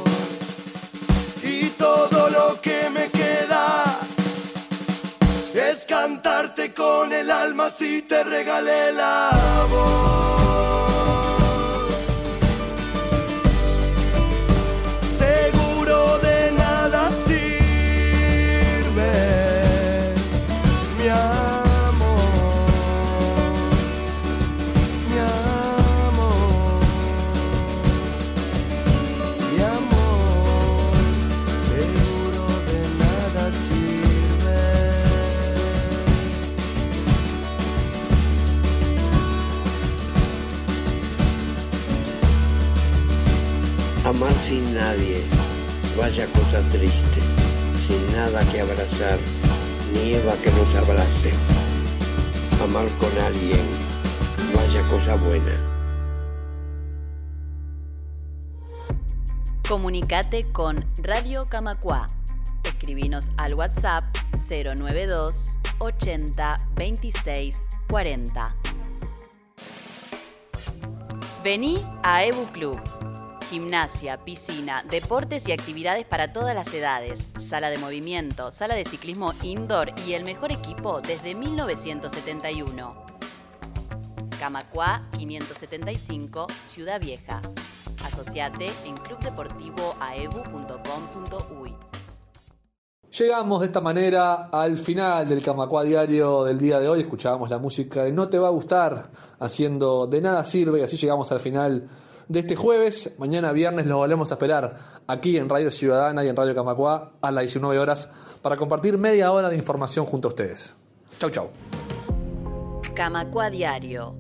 Y 1.44 1.70
todo 1.70 2.30
lo 2.30 2.62
que 2.62 2.90
me 2.90 3.10
queda 3.10 4.00
es 5.54 5.86
cantarte 5.86 6.74
con 6.74 7.12
el 7.12 7.32
alma 7.32 7.70
si 7.70 8.02
te 8.04 8.24
regalé 8.24 8.92
la 8.94 9.30
voz. 9.70 10.41
Amar 44.12 44.34
sin 44.34 44.74
nadie, 44.76 45.24
vaya 45.96 46.28
cosa 46.34 46.60
triste, 46.70 47.22
sin 47.88 48.12
nada 48.12 48.44
que 48.52 48.60
abrazar, 48.60 49.18
ni 49.94 50.16
Eva 50.16 50.36
que 50.44 50.52
nos 50.52 50.76
abrace. 50.76 51.32
Amar 52.62 52.90
con 53.00 53.18
alguien, 53.24 53.62
vaya 54.54 54.82
cosa 54.90 55.16
buena. 55.16 55.54
Comunicate 59.70 60.44
con 60.52 60.86
Radio 60.98 61.48
Camacua. 61.48 62.08
Escribinos 62.66 63.32
al 63.38 63.54
WhatsApp 63.54 64.04
092 64.34 65.58
80 65.80 66.58
26 66.76 67.62
40. 67.88 68.56
Vení 71.46 71.80
a 72.04 72.26
Ebu 72.26 72.46
Club. 72.52 72.78
Gimnasia, 73.52 74.24
piscina, 74.24 74.84
deportes 74.90 75.48
y 75.50 75.52
actividades 75.52 76.06
para 76.06 76.32
todas 76.32 76.56
las 76.56 76.74
edades, 76.74 77.28
sala 77.38 77.70
de 77.70 77.78
movimiento, 77.80 78.50
sala 78.50 78.76
de 78.76 78.86
ciclismo 78.86 79.34
indoor 79.44 79.90
y 80.08 80.14
el 80.14 80.24
mejor 80.24 80.54
equipo 80.54 81.02
desde 81.02 81.36
1971. 81.36 82.96
Camacua 84.40 85.06
575, 85.18 86.48
Ciudad 86.66 87.02
Vieja. 87.02 87.42
Asociate 88.06 88.72
en 88.86 88.96
clubdeportivoaebu.com.uy. 88.96 91.76
Llegamos 93.20 93.60
de 93.60 93.66
esta 93.66 93.82
manera 93.82 94.48
al 94.50 94.78
final 94.78 95.28
del 95.28 95.44
Camacua 95.44 95.84
Diario 95.84 96.46
del 96.46 96.58
día 96.58 96.80
de 96.80 96.88
hoy. 96.88 97.02
Escuchábamos 97.02 97.50
la 97.50 97.58
música 97.58 98.04
de 98.04 98.14
No 98.14 98.30
Te 98.30 98.40
Va 98.40 98.48
a 98.48 98.52
Gustar, 98.52 99.12
haciendo 99.40 100.08
De 100.08 100.22
Nada 100.22 100.46
Sirve, 100.46 100.80
y 100.80 100.84
así 100.84 100.96
llegamos 100.96 101.34
al 101.34 101.42
final 101.42 101.90
de 102.32 102.40
este 102.40 102.56
jueves. 102.56 103.16
Mañana 103.20 103.52
viernes 103.52 103.86
los 103.86 103.98
volvemos 103.98 104.32
a 104.32 104.36
esperar 104.36 104.76
aquí 105.06 105.38
en 105.38 105.50
Radio 105.50 105.70
Ciudadana 105.70 106.24
y 106.24 106.30
en 106.30 106.36
Radio 106.36 106.56
Camacua 106.56 107.12
a 107.22 107.32
las 107.32 107.42
19 107.44 107.78
horas 107.78 108.10
para 108.42 108.56
compartir 108.56 108.98
media 108.98 109.32
hora 109.32 109.50
de 109.50 109.58
información 109.58 110.06
junto 110.06 110.30
a 110.30 110.30
ustedes. 110.30 110.74
Chau, 111.20 111.30
chau. 111.30 111.50
Camacua 112.96 113.50
Diario. 113.50 114.16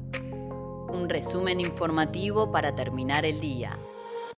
Un 0.89 1.07
resumen 1.07 1.61
informativo 1.61 2.51
para 2.51 2.75
terminar 2.75 3.25
el 3.25 3.39
día. 3.39 3.77